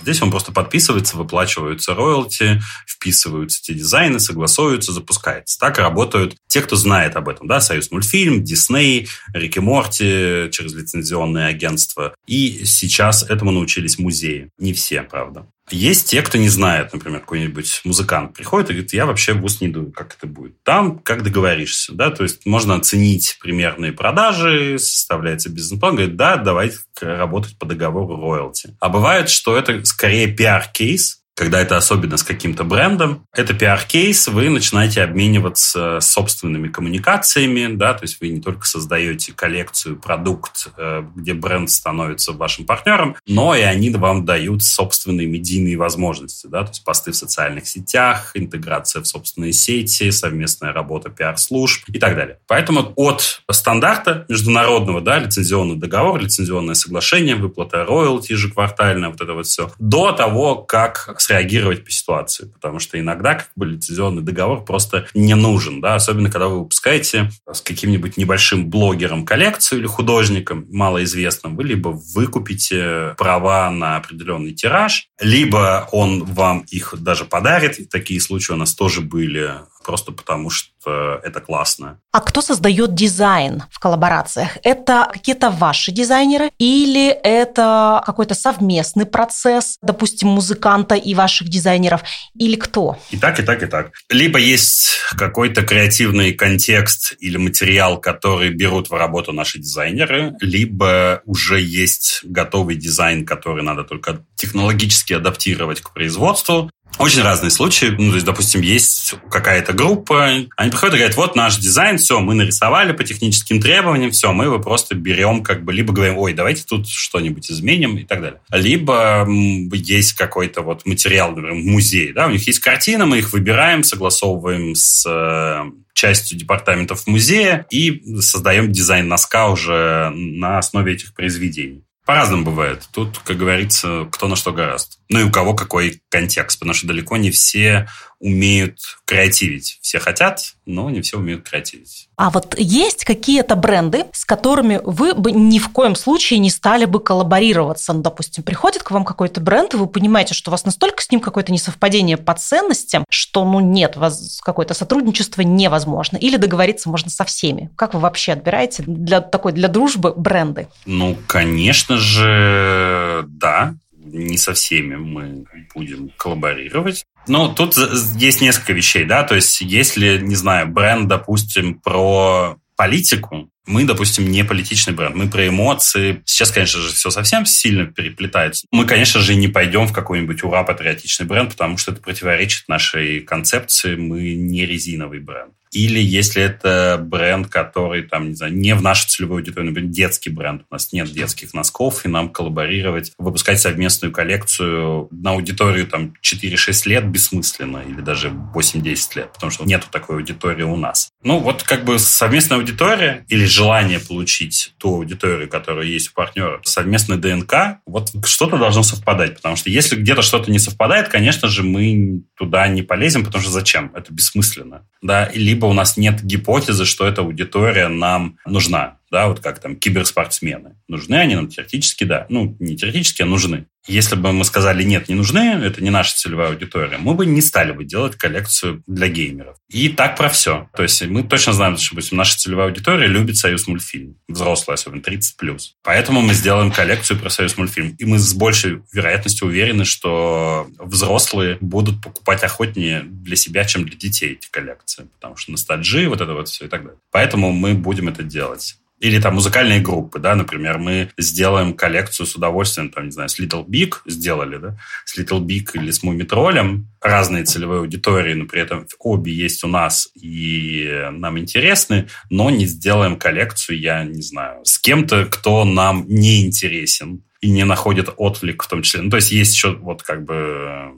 Здесь 0.01 0.21
он 0.21 0.31
просто 0.31 0.51
подписывается, 0.51 1.15
выплачиваются 1.15 1.93
роялти, 1.93 2.59
вписываются 2.87 3.61
те 3.61 3.73
дизайны, 3.73 4.19
согласовываются, 4.19 4.93
запускается. 4.93 5.59
Так 5.59 5.77
работают 5.77 6.37
те, 6.47 6.61
кто 6.61 6.75
знает 6.75 7.15
об 7.15 7.29
этом. 7.29 7.47
Да? 7.47 7.61
Союз 7.61 7.91
мультфильм, 7.91 8.43
Дисней, 8.43 9.09
Рики 9.33 9.59
Морти 9.59 10.49
через 10.51 10.73
лицензионные 10.73 11.47
агентства. 11.47 12.15
И 12.25 12.63
сейчас 12.65 13.23
этому 13.23 13.51
научились 13.51 13.99
музеи. 13.99 14.49
Не 14.57 14.73
все, 14.73 15.03
правда. 15.03 15.45
Есть 15.71 16.09
те, 16.09 16.21
кто 16.21 16.37
не 16.37 16.49
знает, 16.49 16.93
например, 16.93 17.21
какой-нибудь 17.21 17.81
музыкант 17.83 18.33
приходит 18.33 18.69
и 18.69 18.73
говорит, 18.73 18.93
я 18.93 19.05
вообще 19.05 19.33
в 19.33 19.41
ВУЗ 19.41 19.61
не 19.61 19.67
иду, 19.67 19.91
как 19.91 20.15
это 20.17 20.27
будет. 20.27 20.61
Там 20.63 20.99
как 20.99 21.23
договоришься, 21.23 21.93
да, 21.93 22.11
то 22.11 22.23
есть 22.23 22.45
можно 22.45 22.75
оценить 22.75 23.37
примерные 23.41 23.91
продажи, 23.91 24.77
составляется 24.79 25.49
бизнес-план, 25.49 25.95
говорит, 25.95 26.15
да, 26.15 26.37
давайте 26.37 26.77
работать 27.01 27.57
по 27.57 27.65
договору 27.65 28.15
роялти. 28.15 28.75
А 28.79 28.89
бывает, 28.89 29.29
что 29.29 29.57
это 29.57 29.83
скорее 29.85 30.27
пиар-кейс, 30.27 31.20
когда 31.41 31.59
это 31.59 31.75
особенно 31.75 32.17
с 32.17 32.23
каким-то 32.23 32.63
брендом, 32.63 33.25
это 33.33 33.55
пиар-кейс, 33.55 34.27
вы 34.27 34.49
начинаете 34.49 35.01
обмениваться 35.01 35.97
собственными 35.99 36.67
коммуникациями, 36.67 37.75
да, 37.75 37.95
то 37.95 38.03
есть 38.03 38.21
вы 38.21 38.29
не 38.29 38.41
только 38.41 38.67
создаете 38.67 39.33
коллекцию, 39.33 39.95
продукт, 39.95 40.67
э, 40.77 41.03
где 41.15 41.33
бренд 41.33 41.71
становится 41.71 42.33
вашим 42.33 42.67
партнером, 42.67 43.15
но 43.25 43.55
и 43.55 43.61
они 43.61 43.89
вам 43.89 44.23
дают 44.23 44.61
собственные 44.61 45.25
медийные 45.25 45.77
возможности, 45.77 46.45
да, 46.45 46.61
то 46.61 46.69
есть 46.69 46.83
посты 46.83 47.11
в 47.11 47.15
социальных 47.15 47.67
сетях, 47.67 48.33
интеграция 48.35 49.01
в 49.01 49.07
собственные 49.07 49.53
сети, 49.53 50.11
совместная 50.11 50.73
работа 50.73 51.09
пиар-служб 51.09 51.85
и 51.87 51.97
так 51.97 52.15
далее. 52.15 52.37
Поэтому 52.45 52.93
от 52.95 53.41
стандарта 53.49 54.27
международного, 54.29 55.01
да, 55.01 55.17
лицензионный 55.17 55.77
договор, 55.77 56.21
лицензионное 56.21 56.75
соглашение, 56.75 57.35
выплата 57.35 57.83
роялти 57.83 58.33
ежеквартальная, 58.33 59.09
вот 59.09 59.19
это 59.19 59.33
вот 59.33 59.47
все, 59.47 59.71
до 59.79 60.11
того, 60.11 60.57
как 60.57 61.11
среагировать 61.31 61.85
по 61.85 61.91
ситуации, 61.91 62.45
потому 62.45 62.79
что 62.79 62.99
иногда 62.99 63.35
как 63.35 63.51
бы 63.55 63.65
лицензионный 63.65 64.21
договор 64.21 64.65
просто 64.65 65.07
не 65.13 65.33
нужен, 65.35 65.79
да, 65.79 65.95
особенно 65.95 66.29
когда 66.29 66.47
вы 66.47 66.59
выпускаете 66.59 67.29
с 67.51 67.61
каким-нибудь 67.61 68.17
небольшим 68.17 68.69
блогером 68.69 69.25
коллекцию 69.25 69.79
или 69.79 69.87
художником 69.87 70.65
малоизвестным, 70.69 71.55
вы 71.55 71.63
либо 71.63 71.89
выкупите 71.89 73.15
права 73.17 73.71
на 73.71 73.95
определенный 73.95 74.53
тираж, 74.53 75.07
либо 75.19 75.87
он 75.91 76.25
вам 76.25 76.65
их 76.69 76.95
даже 76.99 77.25
подарит. 77.25 77.89
Такие 77.89 78.19
случаи 78.19 78.51
у 78.51 78.57
нас 78.57 78.75
тоже 78.75 79.01
были 79.01 79.51
просто 79.83 80.11
потому 80.11 80.49
что 80.49 80.70
это 80.89 81.41
классно. 81.41 81.99
А 82.11 82.19
кто 82.19 82.41
создает 82.41 82.93
дизайн 82.93 83.63
в 83.69 83.79
коллаборациях? 83.79 84.57
Это 84.63 85.09
какие-то 85.11 85.49
ваши 85.49 85.91
дизайнеры 85.91 86.51
или 86.57 87.07
это 87.07 88.01
какой-то 88.05 88.35
совместный 88.35 89.05
процесс, 89.05 89.77
допустим, 89.81 90.29
музыканта 90.29 90.95
и 90.95 91.13
ваших 91.13 91.47
дизайнеров, 91.47 92.01
или 92.35 92.55
кто? 92.55 92.97
И 93.11 93.17
так, 93.17 93.39
и 93.39 93.43
так, 93.43 93.63
и 93.63 93.67
так. 93.67 93.91
Либо 94.09 94.39
есть 94.39 94.99
какой-то 95.15 95.63
креативный 95.63 96.33
контекст 96.33 97.15
или 97.19 97.37
материал, 97.37 97.99
который 97.99 98.49
берут 98.49 98.89
в 98.89 98.93
работу 98.93 99.31
наши 99.33 99.59
дизайнеры, 99.59 100.35
либо 100.41 101.21
уже 101.25 101.61
есть 101.61 102.21
готовый 102.23 102.75
дизайн, 102.75 103.25
который 103.25 103.63
надо 103.63 103.83
только 103.83 104.25
технологически 104.35 105.13
адаптировать 105.13 105.81
к 105.81 105.93
производству, 105.93 106.69
очень 106.97 107.21
разные 107.21 107.49
случаи. 107.49 107.87
Ну, 107.97 108.09
то 108.09 108.15
есть, 108.15 108.25
допустим, 108.25 108.61
есть 108.61 109.15
какая-то 109.29 109.73
группа, 109.73 110.25
они 110.55 110.69
приходят 110.69 110.95
и 110.95 110.97
говорят, 110.97 111.17
вот 111.17 111.35
наш 111.35 111.57
дизайн, 111.57 111.97
все, 111.97 112.19
мы 112.19 112.33
нарисовали 112.33 112.91
по 112.91 113.03
техническим 113.03 113.59
требованиям, 113.61 114.11
все, 114.11 114.31
мы 114.31 114.45
его 114.45 114.59
просто 114.59 114.95
берем, 114.95 115.43
как 115.43 115.63
бы, 115.63 115.73
либо 115.73 115.93
говорим, 115.93 116.17
ой, 116.17 116.33
давайте 116.33 116.63
тут 116.63 116.87
что-нибудь 116.87 117.49
изменим 117.49 117.97
и 117.97 118.03
так 118.03 118.21
далее. 118.21 118.41
Либо 118.51 119.27
есть 119.73 120.13
какой-то 120.13 120.61
вот 120.61 120.85
материал, 120.85 121.29
например, 121.29 121.53
музей, 121.53 122.13
да, 122.13 122.27
у 122.27 122.31
них 122.31 122.45
есть 122.47 122.59
картина, 122.59 123.05
мы 123.05 123.19
их 123.19 123.33
выбираем, 123.33 123.83
согласовываем 123.83 124.75
с 124.75 125.05
э, 125.07 125.63
частью 125.93 126.37
департаментов 126.37 127.07
музея 127.07 127.65
и 127.69 128.01
создаем 128.21 128.71
дизайн 128.71 129.07
носка 129.07 129.49
уже 129.49 130.11
на 130.13 130.57
основе 130.59 130.93
этих 130.93 131.13
произведений. 131.13 131.83
По-разному 132.05 132.43
бывает. 132.43 132.87
Тут, 132.91 133.19
как 133.19 133.37
говорится, 133.37 134.07
кто 134.11 134.27
на 134.27 134.35
что 134.35 134.51
гораст. 134.51 134.99
Ну 135.11 135.19
и 135.19 135.23
у 135.23 135.29
кого 135.29 135.53
какой 135.53 136.01
контекст, 136.07 136.57
потому 136.57 136.73
что 136.73 136.87
далеко 136.87 137.17
не 137.17 137.31
все 137.31 137.87
умеют 138.21 138.77
креативить. 139.03 139.77
Все 139.81 139.99
хотят, 139.99 140.53
но 140.65 140.89
не 140.89 141.01
все 141.01 141.17
умеют 141.17 141.49
креативить. 141.49 142.07
А 142.15 142.29
вот 142.29 142.55
есть 142.57 143.03
какие-то 143.03 143.57
бренды, 143.57 144.05
с 144.13 144.23
которыми 144.23 144.79
вы 144.85 145.13
бы 145.13 145.33
ни 145.33 145.59
в 145.59 145.67
коем 145.69 145.95
случае 145.95 146.39
не 146.39 146.49
стали 146.49 146.85
бы 146.85 147.01
коллаборироваться? 147.01 147.91
Ну, 147.91 148.01
допустим, 148.01 148.43
приходит 148.43 148.83
к 148.83 148.91
вам 148.91 149.03
какой-то 149.03 149.41
бренд, 149.41 149.73
и 149.73 149.77
вы 149.77 149.87
понимаете, 149.87 150.33
что 150.33 150.49
у 150.49 150.53
вас 150.53 150.63
настолько 150.63 151.03
с 151.03 151.11
ним 151.11 151.19
какое-то 151.19 151.51
несовпадение 151.51 152.15
по 152.15 152.33
ценностям, 152.33 153.03
что, 153.09 153.43
ну, 153.43 153.59
нет, 153.59 153.97
вас 153.97 154.39
какое-то 154.41 154.73
сотрудничество 154.73 155.41
невозможно. 155.41 156.15
Или 156.15 156.37
договориться 156.37 156.89
можно 156.89 157.09
со 157.09 157.25
всеми. 157.25 157.69
Как 157.75 157.95
вы 157.95 157.99
вообще 157.99 158.31
отбираете 158.31 158.83
для 158.87 159.19
такой, 159.19 159.51
для 159.51 159.67
дружбы 159.67 160.13
бренды? 160.15 160.69
Ну, 160.85 161.17
конечно 161.27 161.97
же, 161.97 163.25
да 163.27 163.75
не 164.11 164.37
со 164.37 164.53
всеми 164.53 164.95
мы 164.95 165.45
будем 165.73 166.09
коллаборировать. 166.17 167.05
Ну, 167.27 167.53
тут 167.53 167.75
есть 168.17 168.41
несколько 168.41 168.73
вещей, 168.73 169.05
да, 169.05 169.23
то 169.23 169.35
есть 169.35 169.61
если, 169.61 170.19
не 170.19 170.35
знаю, 170.35 170.67
бренд, 170.67 171.07
допустим, 171.07 171.75
про 171.75 172.57
политику, 172.75 173.49
мы, 173.67 173.85
допустим, 173.85 174.29
не 174.29 174.43
политичный 174.43 174.93
бренд, 174.93 175.15
мы 175.15 175.29
про 175.29 175.47
эмоции. 175.47 176.23
Сейчас, 176.25 176.51
конечно 176.51 176.81
же, 176.81 176.89
все 176.91 177.11
совсем 177.11 177.45
сильно 177.45 177.85
переплетается. 177.85 178.65
Мы, 178.71 178.85
конечно 178.85 179.21
же, 179.21 179.35
не 179.35 179.47
пойдем 179.47 179.85
в 179.85 179.93
какой-нибудь 179.93 180.43
ура-патриотичный 180.43 181.27
бренд, 181.27 181.51
потому 181.51 181.77
что 181.77 181.91
это 181.91 182.01
противоречит 182.01 182.67
нашей 182.67 183.21
концепции. 183.21 183.95
Мы 183.95 184.33
не 184.33 184.65
резиновый 184.65 185.19
бренд. 185.19 185.53
Или 185.71 185.99
если 185.99 186.43
это 186.43 186.99
бренд, 187.01 187.47
который 187.47 188.03
там, 188.03 188.29
не 188.29 188.35
знаю, 188.35 188.53
не 188.53 188.75
в 188.75 188.81
нашу 188.81 189.07
целевую 189.07 189.39
аудиторию, 189.39 189.71
например, 189.71 189.91
детский 189.91 190.29
бренд, 190.29 190.63
у 190.69 190.73
нас 190.73 190.91
нет 190.91 191.11
детских 191.11 191.53
носков, 191.53 192.05
и 192.05 192.09
нам 192.09 192.29
коллаборировать, 192.29 193.13
выпускать 193.17 193.59
совместную 193.59 194.11
коллекцию 194.11 195.07
на 195.11 195.31
аудиторию 195.31 195.87
там 195.87 196.13
4-6 196.21 196.89
лет 196.89 197.07
бессмысленно, 197.07 197.83
или 197.87 198.01
даже 198.01 198.29
8-10 198.29 198.83
лет, 199.15 199.33
потому 199.33 199.51
что 199.51 199.65
нету 199.65 199.87
такой 199.91 200.17
аудитории 200.17 200.63
у 200.63 200.75
нас. 200.75 201.09
Ну, 201.23 201.39
вот 201.39 201.63
как 201.63 201.85
бы 201.85 201.99
совместная 201.99 202.57
аудитория 202.57 203.25
или 203.29 203.45
желание 203.45 203.99
получить 203.99 204.73
ту 204.77 204.95
аудиторию, 204.95 205.47
которая 205.47 205.85
есть 205.85 206.09
у 206.09 206.13
партнера, 206.13 206.59
совместная 206.63 207.17
ДНК, 207.17 207.79
вот 207.85 208.11
что-то 208.25 208.57
должно 208.57 208.83
совпадать, 208.83 209.35
потому 209.35 209.55
что 209.55 209.69
если 209.69 209.95
где-то 209.95 210.21
что-то 210.21 210.51
не 210.51 210.59
совпадает, 210.59 211.07
конечно 211.07 211.47
же, 211.47 211.63
мы 211.63 212.23
туда 212.37 212.67
не 212.67 212.81
полезем, 212.81 213.23
потому 213.23 213.41
что 213.41 213.51
зачем? 213.51 213.91
Это 213.95 214.13
бессмысленно. 214.13 214.85
Да, 215.01 215.29
либо 215.33 215.60
либо 215.61 215.69
у 215.69 215.73
нас 215.73 215.95
нет 215.95 216.23
гипотезы, 216.23 216.85
что 216.85 217.05
эта 217.05 217.21
аудитория 217.21 217.87
нам 217.87 218.39
нужна. 218.47 218.97
Да, 219.11 219.27
вот 219.27 219.41
как 219.41 219.59
там 219.59 219.75
киберспортсмены. 219.75 220.75
Нужны 220.87 221.15
они 221.15 221.35
нам 221.35 221.49
теоретически, 221.49 222.03
да. 222.03 222.25
Ну, 222.29 222.55
не 222.59 222.75
теоретически, 222.75 223.21
а 223.21 223.25
нужны. 223.25 223.67
Если 223.87 224.15
бы 224.15 224.31
мы 224.31 224.45
сказали, 224.45 224.83
нет, 224.83 225.09
не 225.09 225.15
нужны, 225.15 225.39
это 225.39 225.83
не 225.83 225.89
наша 225.89 226.15
целевая 226.15 226.49
аудитория, 226.49 226.97
мы 226.97 227.13
бы 227.15 227.25
не 227.25 227.41
стали 227.41 227.71
бы 227.71 227.83
делать 227.83 228.15
коллекцию 228.15 228.83
для 228.85 229.07
геймеров. 229.07 229.57
И 229.69 229.89
так 229.89 230.17
про 230.17 230.29
все. 230.29 230.69
То 230.75 230.83
есть 230.83 231.01
мы 231.07 231.23
точно 231.23 231.53
знаем, 231.53 231.77
что 231.77 231.95
допустим, 231.95 232.17
наша 232.17 232.37
целевая 232.37 232.67
аудитория 232.67 233.07
любит 233.07 233.37
Союз 233.37 233.67
мультфильм. 233.67 234.17
Взрослая, 234.27 234.75
особенно 234.75 235.01
30+. 235.01 235.59
Поэтому 235.83 236.21
мы 236.21 236.33
сделаем 236.33 236.71
коллекцию 236.71 237.19
про 237.19 237.29
Союз 237.29 237.57
мультфильм. 237.57 237.95
И 237.97 238.05
мы 238.05 238.19
с 238.19 238.33
большей 238.33 238.83
вероятностью 238.91 239.47
уверены, 239.47 239.85
что 239.85 240.67
взрослые 240.77 241.57
будут 241.61 242.01
покупать 242.01 242.43
охотнее 242.43 243.01
для 243.03 243.35
себя, 243.35 243.65
чем 243.65 243.85
для 243.85 243.97
детей 243.97 244.33
эти 244.33 244.49
коллекции. 244.49 245.07
Потому 245.13 245.37
что 245.37 245.51
ностальжи, 245.51 246.07
вот 246.07 246.21
это 246.21 246.33
вот 246.33 246.49
все 246.49 246.65
и 246.65 246.67
так 246.67 246.83
далее. 246.83 246.99
Поэтому 247.11 247.51
мы 247.51 247.73
будем 247.73 248.09
это 248.09 248.23
делать. 248.23 248.75
Или 249.01 249.19
там 249.19 249.33
музыкальные 249.33 249.81
группы, 249.81 250.19
да, 250.19 250.35
например, 250.35 250.77
мы 250.77 251.09
сделаем 251.17 251.73
коллекцию 251.73 252.27
с 252.27 252.35
удовольствием, 252.35 252.89
там, 252.89 253.05
не 253.05 253.11
знаю, 253.11 253.29
с 253.29 253.39
Little 253.39 253.65
Big 253.65 253.95
сделали, 254.05 254.57
да, 254.57 254.77
с 255.05 255.17
Little 255.17 255.41
Big 255.41 255.71
или 255.73 255.89
с 255.89 256.03
Мумитролем, 256.03 256.87
разные 257.01 257.43
целевые 257.43 257.79
аудитории, 257.79 258.35
но 258.35 258.45
при 258.45 258.61
этом 258.61 258.85
обе 258.99 259.33
есть 259.33 259.63
у 259.63 259.67
нас 259.67 260.09
и 260.13 261.09
нам 261.13 261.39
интересны, 261.39 262.09
но 262.29 262.51
не 262.51 262.67
сделаем 262.67 263.17
коллекцию, 263.17 263.79
я 263.79 264.03
не 264.03 264.21
знаю, 264.21 264.63
с 264.65 264.77
кем-то, 264.77 265.25
кто 265.25 265.65
нам 265.65 266.05
не 266.07 266.45
интересен 266.45 267.23
и 267.41 267.49
не 267.49 267.65
находит 267.65 268.13
отклик 268.17 268.61
в 268.61 268.67
том 268.67 268.83
числе. 268.83 269.01
Ну, 269.01 269.09
то 269.09 269.15
есть 269.15 269.31
есть 269.31 269.55
еще 269.55 269.75
вот 269.77 270.03
как 270.03 270.23
бы 270.23 270.91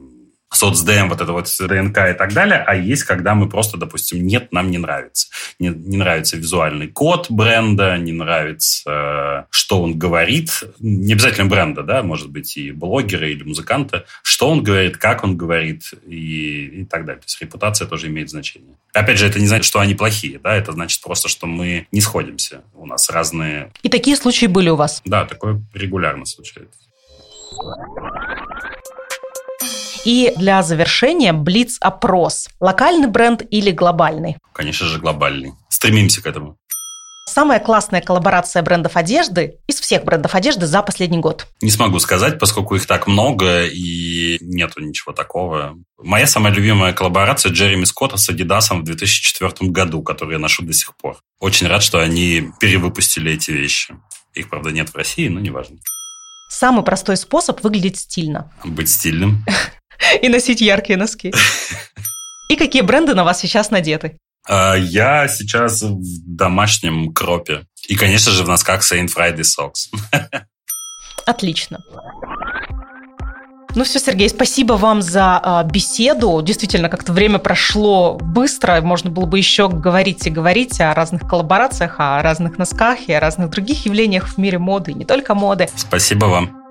соцДМ, 0.56 1.10
вот 1.10 1.22
это 1.22 1.32
вот 1.32 1.48
ДНК 1.60 1.98
и 2.10 2.14
так 2.14 2.34
далее, 2.34 2.64
а 2.66 2.76
есть, 2.76 3.04
когда 3.04 3.36
мы 3.36 3.50
просто, 3.50 3.78
допустим, 3.78 4.26
нет, 4.26 4.52
нам 4.52 4.72
не 4.72 4.78
нравится. 4.78 5.28
Не, 5.60 5.70
не 5.70 5.98
нравится 5.98 6.38
визуальный 6.38 6.88
код 6.88 7.28
бренда, 7.30 7.98
не 7.98 8.12
нравится, 8.12 9.48
что 9.50 9.82
он 9.82 9.98
говорит. 9.98 10.64
Не 10.80 11.14
обязательно 11.14 11.50
бренда, 11.50 11.84
да, 11.84 12.04
может 12.04 12.30
быть 12.30 12.58
и 12.58 12.72
блогера 12.72 13.28
или 13.28 13.44
музыканта. 13.44 14.06
Что 14.22 14.50
он 14.50 14.64
говорит, 14.64 14.98
как 14.98 15.24
он 15.24 15.38
говорит 15.38 15.94
и, 16.06 16.82
и 16.82 16.86
так 16.86 17.06
далее. 17.06 17.22
То 17.22 17.26
есть 17.26 17.42
репутация 17.42 17.88
тоже 17.88 18.08
имеет 18.08 18.30
значение. 18.30 18.76
Опять 18.94 19.18
же, 19.18 19.28
это 19.28 19.40
не 19.40 19.48
значит, 19.48 19.66
что 19.66 19.80
они 19.80 19.96
плохие, 19.96 20.40
да, 20.40 20.56
это 20.56 20.72
значит 20.72 21.02
просто, 21.02 21.28
что 21.30 21.48
мы 21.48 21.88
не 21.92 22.02
сходимся. 22.02 22.62
У 22.74 22.86
нас 22.86 23.10
разные... 23.10 23.72
И 23.82 23.90
такие 23.90 24.16
случаи 24.16 24.46
были 24.46 24.70
у 24.70 24.76
вас? 24.76 25.02
Да, 25.06 25.26
такое 25.26 25.62
регулярно 25.74 26.26
случается. 26.26 26.80
И 30.06 30.34
для 30.36 30.64
завершения 30.64 31.32
блиц-опрос. 31.34 32.50
Локальный 32.60 33.08
бренд 33.08 33.42
или 33.50 33.72
глобальный? 33.72 34.38
Конечно 34.54 34.88
же, 34.88 35.00
глобальный. 35.00 35.54
Стремимся 35.70 36.22
к 36.22 36.28
этому. 36.28 36.58
Самая 37.26 37.60
классная 37.60 38.02
коллаборация 38.02 38.62
брендов 38.64 38.98
одежды 38.98 39.56
из 39.66 39.80
всех 39.80 40.04
брендов 40.04 40.36
одежды 40.36 40.68
за 40.68 40.84
последний 40.84 41.20
год? 41.20 41.48
Не 41.62 41.72
смогу 41.72 42.00
сказать, 42.00 42.38
поскольку 42.38 42.76
их 42.76 42.86
так 42.86 43.08
много 43.08 43.66
и 43.66 44.38
нету 44.42 44.82
ничего 44.82 45.14
такого. 45.14 45.76
Моя 45.98 46.28
самая 46.28 46.54
любимая 46.54 46.92
коллаборация 46.92 47.52
Джереми 47.54 47.86
Скотта 47.86 48.18
с 48.18 48.30
Adidas 48.30 48.78
в 48.78 48.84
2004 48.84 49.72
году, 49.72 50.04
которую 50.04 50.34
я 50.34 50.40
ношу 50.40 50.64
до 50.64 50.74
сих 50.74 50.96
пор. 50.98 51.18
Очень 51.40 51.68
рад, 51.68 51.82
что 51.82 52.00
они 52.00 52.50
перевыпустили 52.60 53.32
эти 53.32 53.52
вещи. 53.52 53.96
Их, 54.34 54.50
правда, 54.50 54.72
нет 54.72 54.90
в 54.90 54.96
России, 54.96 55.30
но 55.30 55.40
неважно. 55.40 55.78
Самый 56.50 56.84
простой 56.84 57.18
способ 57.18 57.64
выглядеть 57.64 57.98
стильно. 57.98 58.52
Быть 58.64 58.90
стильным. 58.90 59.44
И 60.22 60.30
носить 60.30 60.62
яркие 60.62 60.98
носки. 60.98 61.34
И 62.50 62.56
какие 62.56 62.82
бренды 62.82 63.16
на 63.16 63.24
вас 63.24 63.40
сейчас 63.40 63.72
надеты? 63.72 64.18
А, 64.48 64.76
я 64.76 65.28
сейчас 65.28 65.82
в 65.82 66.02
домашнем 66.26 67.14
кропе. 67.14 67.66
И, 67.88 67.96
конечно 67.96 68.32
же, 68.32 68.44
в 68.44 68.48
носках 68.48 68.82
Saint 68.82 69.10
Friday 69.16 69.42
Socks. 69.42 69.90
Отлично. 71.26 71.80
Ну 73.76 73.84
все, 73.84 73.98
Сергей, 73.98 74.30
спасибо 74.30 74.74
вам 74.74 75.02
за 75.02 75.42
э, 75.44 75.72
беседу. 75.72 76.42
Действительно, 76.44 76.90
как-то 76.90 77.12
время 77.12 77.40
прошло 77.40 78.20
быстро. 78.20 78.80
Можно 78.82 79.10
было 79.10 79.26
бы 79.26 79.40
еще 79.40 79.68
говорить 79.68 80.28
и 80.28 80.30
говорить 80.30 80.80
о 80.80 80.94
разных 80.94 81.28
коллаборациях, 81.28 81.96
о 81.98 82.22
разных 82.22 82.60
носках 82.60 83.00
и 83.08 83.14
о 83.14 83.20
разных 83.20 83.50
других 83.50 83.86
явлениях 83.86 84.28
в 84.28 84.38
мире 84.38 84.60
моды, 84.60 84.92
и 84.92 84.94
не 84.94 85.06
только 85.06 85.34
моды. 85.34 85.70
Спасибо 85.76 86.26
вам. 86.26 86.63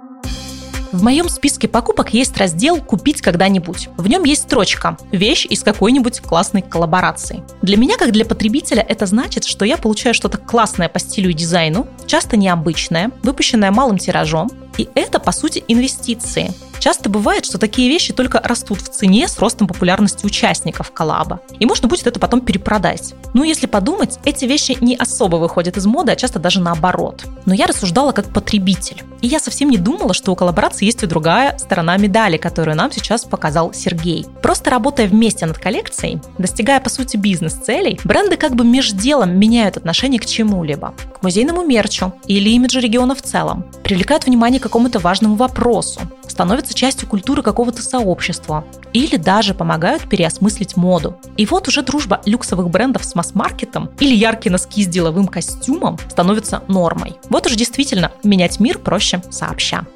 В 0.92 1.02
моем 1.02 1.30
списке 1.30 1.68
покупок 1.68 2.12
есть 2.12 2.36
раздел 2.36 2.78
«Купить 2.78 3.22
когда-нибудь». 3.22 3.88
В 3.96 4.06
нем 4.08 4.24
есть 4.24 4.42
строчка 4.42 4.98
«Вещь 5.10 5.46
из 5.46 5.62
какой-нибудь 5.62 6.20
классной 6.20 6.60
коллаборации». 6.60 7.42
Для 7.62 7.78
меня, 7.78 7.96
как 7.96 8.12
для 8.12 8.26
потребителя, 8.26 8.84
это 8.86 9.06
значит, 9.06 9.44
что 9.44 9.64
я 9.64 9.78
получаю 9.78 10.14
что-то 10.14 10.36
классное 10.36 10.90
по 10.90 10.98
стилю 10.98 11.30
и 11.30 11.34
дизайну, 11.34 11.86
часто 12.06 12.36
необычное, 12.36 13.10
выпущенное 13.22 13.70
малым 13.70 13.96
тиражом, 13.96 14.50
и 14.76 14.86
это, 14.94 15.18
по 15.18 15.32
сути, 15.32 15.64
инвестиции. 15.66 16.52
Часто 16.82 17.08
бывает, 17.08 17.44
что 17.44 17.58
такие 17.58 17.88
вещи 17.88 18.12
только 18.12 18.40
растут 18.42 18.80
в 18.80 18.88
цене 18.88 19.28
с 19.28 19.38
ростом 19.38 19.68
популярности 19.68 20.26
участников 20.26 20.90
коллаба. 20.90 21.40
И 21.60 21.64
можно 21.64 21.86
будет 21.86 22.08
это 22.08 22.18
потом 22.18 22.40
перепродать. 22.40 23.14
Ну, 23.34 23.44
если 23.44 23.66
подумать, 23.66 24.18
эти 24.24 24.46
вещи 24.46 24.76
не 24.80 24.96
особо 24.96 25.36
выходят 25.36 25.76
из 25.76 25.86
моды, 25.86 26.10
а 26.10 26.16
часто 26.16 26.40
даже 26.40 26.58
наоборот. 26.60 27.22
Но 27.46 27.54
я 27.54 27.68
рассуждала 27.68 28.10
как 28.10 28.32
потребитель. 28.32 29.04
И 29.20 29.28
я 29.28 29.38
совсем 29.38 29.70
не 29.70 29.76
думала, 29.76 30.12
что 30.12 30.32
у 30.32 30.34
коллаборации 30.34 30.86
есть 30.86 31.04
и 31.04 31.06
другая 31.06 31.56
сторона 31.56 31.96
медали, 31.98 32.36
которую 32.36 32.76
нам 32.76 32.90
сейчас 32.90 33.26
показал 33.26 33.72
Сергей. 33.72 34.26
Просто 34.42 34.68
работая 34.68 35.06
вместе 35.06 35.46
над 35.46 35.58
коллекцией, 35.58 36.20
достигая, 36.38 36.80
по 36.80 36.90
сути, 36.90 37.16
бизнес-целей, 37.16 38.00
бренды 38.02 38.36
как 38.36 38.56
бы 38.56 38.64
между 38.64 38.98
делом 38.98 39.38
меняют 39.38 39.76
отношение 39.76 40.18
к 40.18 40.26
чему-либо. 40.26 40.94
К 41.20 41.22
музейному 41.22 41.64
мерчу 41.64 42.12
или 42.26 42.50
имиджу 42.50 42.80
региона 42.80 43.14
в 43.14 43.22
целом. 43.22 43.66
Привлекают 43.84 44.26
внимание 44.26 44.58
к 44.58 44.64
какому-то 44.64 44.98
важному 44.98 45.36
вопросу 45.36 46.00
становятся 46.32 46.71
частью 46.74 47.08
культуры 47.08 47.42
какого-то 47.42 47.82
сообщества 47.82 48.64
или 48.92 49.16
даже 49.16 49.54
помогают 49.54 50.08
переосмыслить 50.08 50.76
моду. 50.76 51.18
И 51.36 51.46
вот 51.46 51.68
уже 51.68 51.82
дружба 51.82 52.20
люксовых 52.26 52.70
брендов 52.70 53.04
с 53.04 53.14
масс-маркетом 53.14 53.90
или 53.98 54.14
яркие 54.14 54.52
носки 54.52 54.82
с 54.84 54.86
деловым 54.86 55.26
костюмом 55.26 55.98
становятся 56.10 56.62
нормой. 56.68 57.16
Вот 57.28 57.46
уж 57.46 57.54
действительно 57.54 58.12
менять 58.22 58.60
мир 58.60 58.78
проще 58.78 59.22
сообща. 59.30 59.86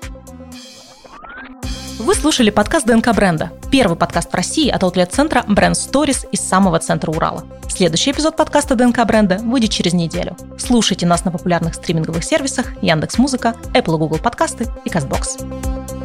Вы 1.99 2.15
слушали 2.15 2.51
подкаст 2.51 2.87
ДНК 2.87 3.15
бренда. 3.15 3.51
Первый 3.73 3.97
подкаст 3.97 4.31
в 4.31 4.35
России 4.35 4.69
от 4.69 4.83
аутлет-центра 4.83 5.45
Brand 5.49 5.73
Stories 5.73 6.29
из 6.31 6.41
самого 6.41 6.79
центра 6.79 7.11
Урала. 7.11 7.45
Следующий 7.69 8.11
эпизод 8.13 8.37
подкаста 8.37 8.75
ДНК 8.75 9.05
бренда 9.07 9.39
выйдет 9.39 9.71
через 9.71 9.95
неделю. 9.95 10.37
Слушайте 10.59 11.07
нас 11.07 11.25
на 11.25 11.31
популярных 11.31 11.75
стриминговых 11.75 12.23
сервисах 12.23 12.81
Яндекс.Музыка, 12.83 13.55
Apple 13.73 13.97
Google 13.97 14.19
подкасты 14.19 14.67
и 14.85 14.91
Castbox. 14.91 15.96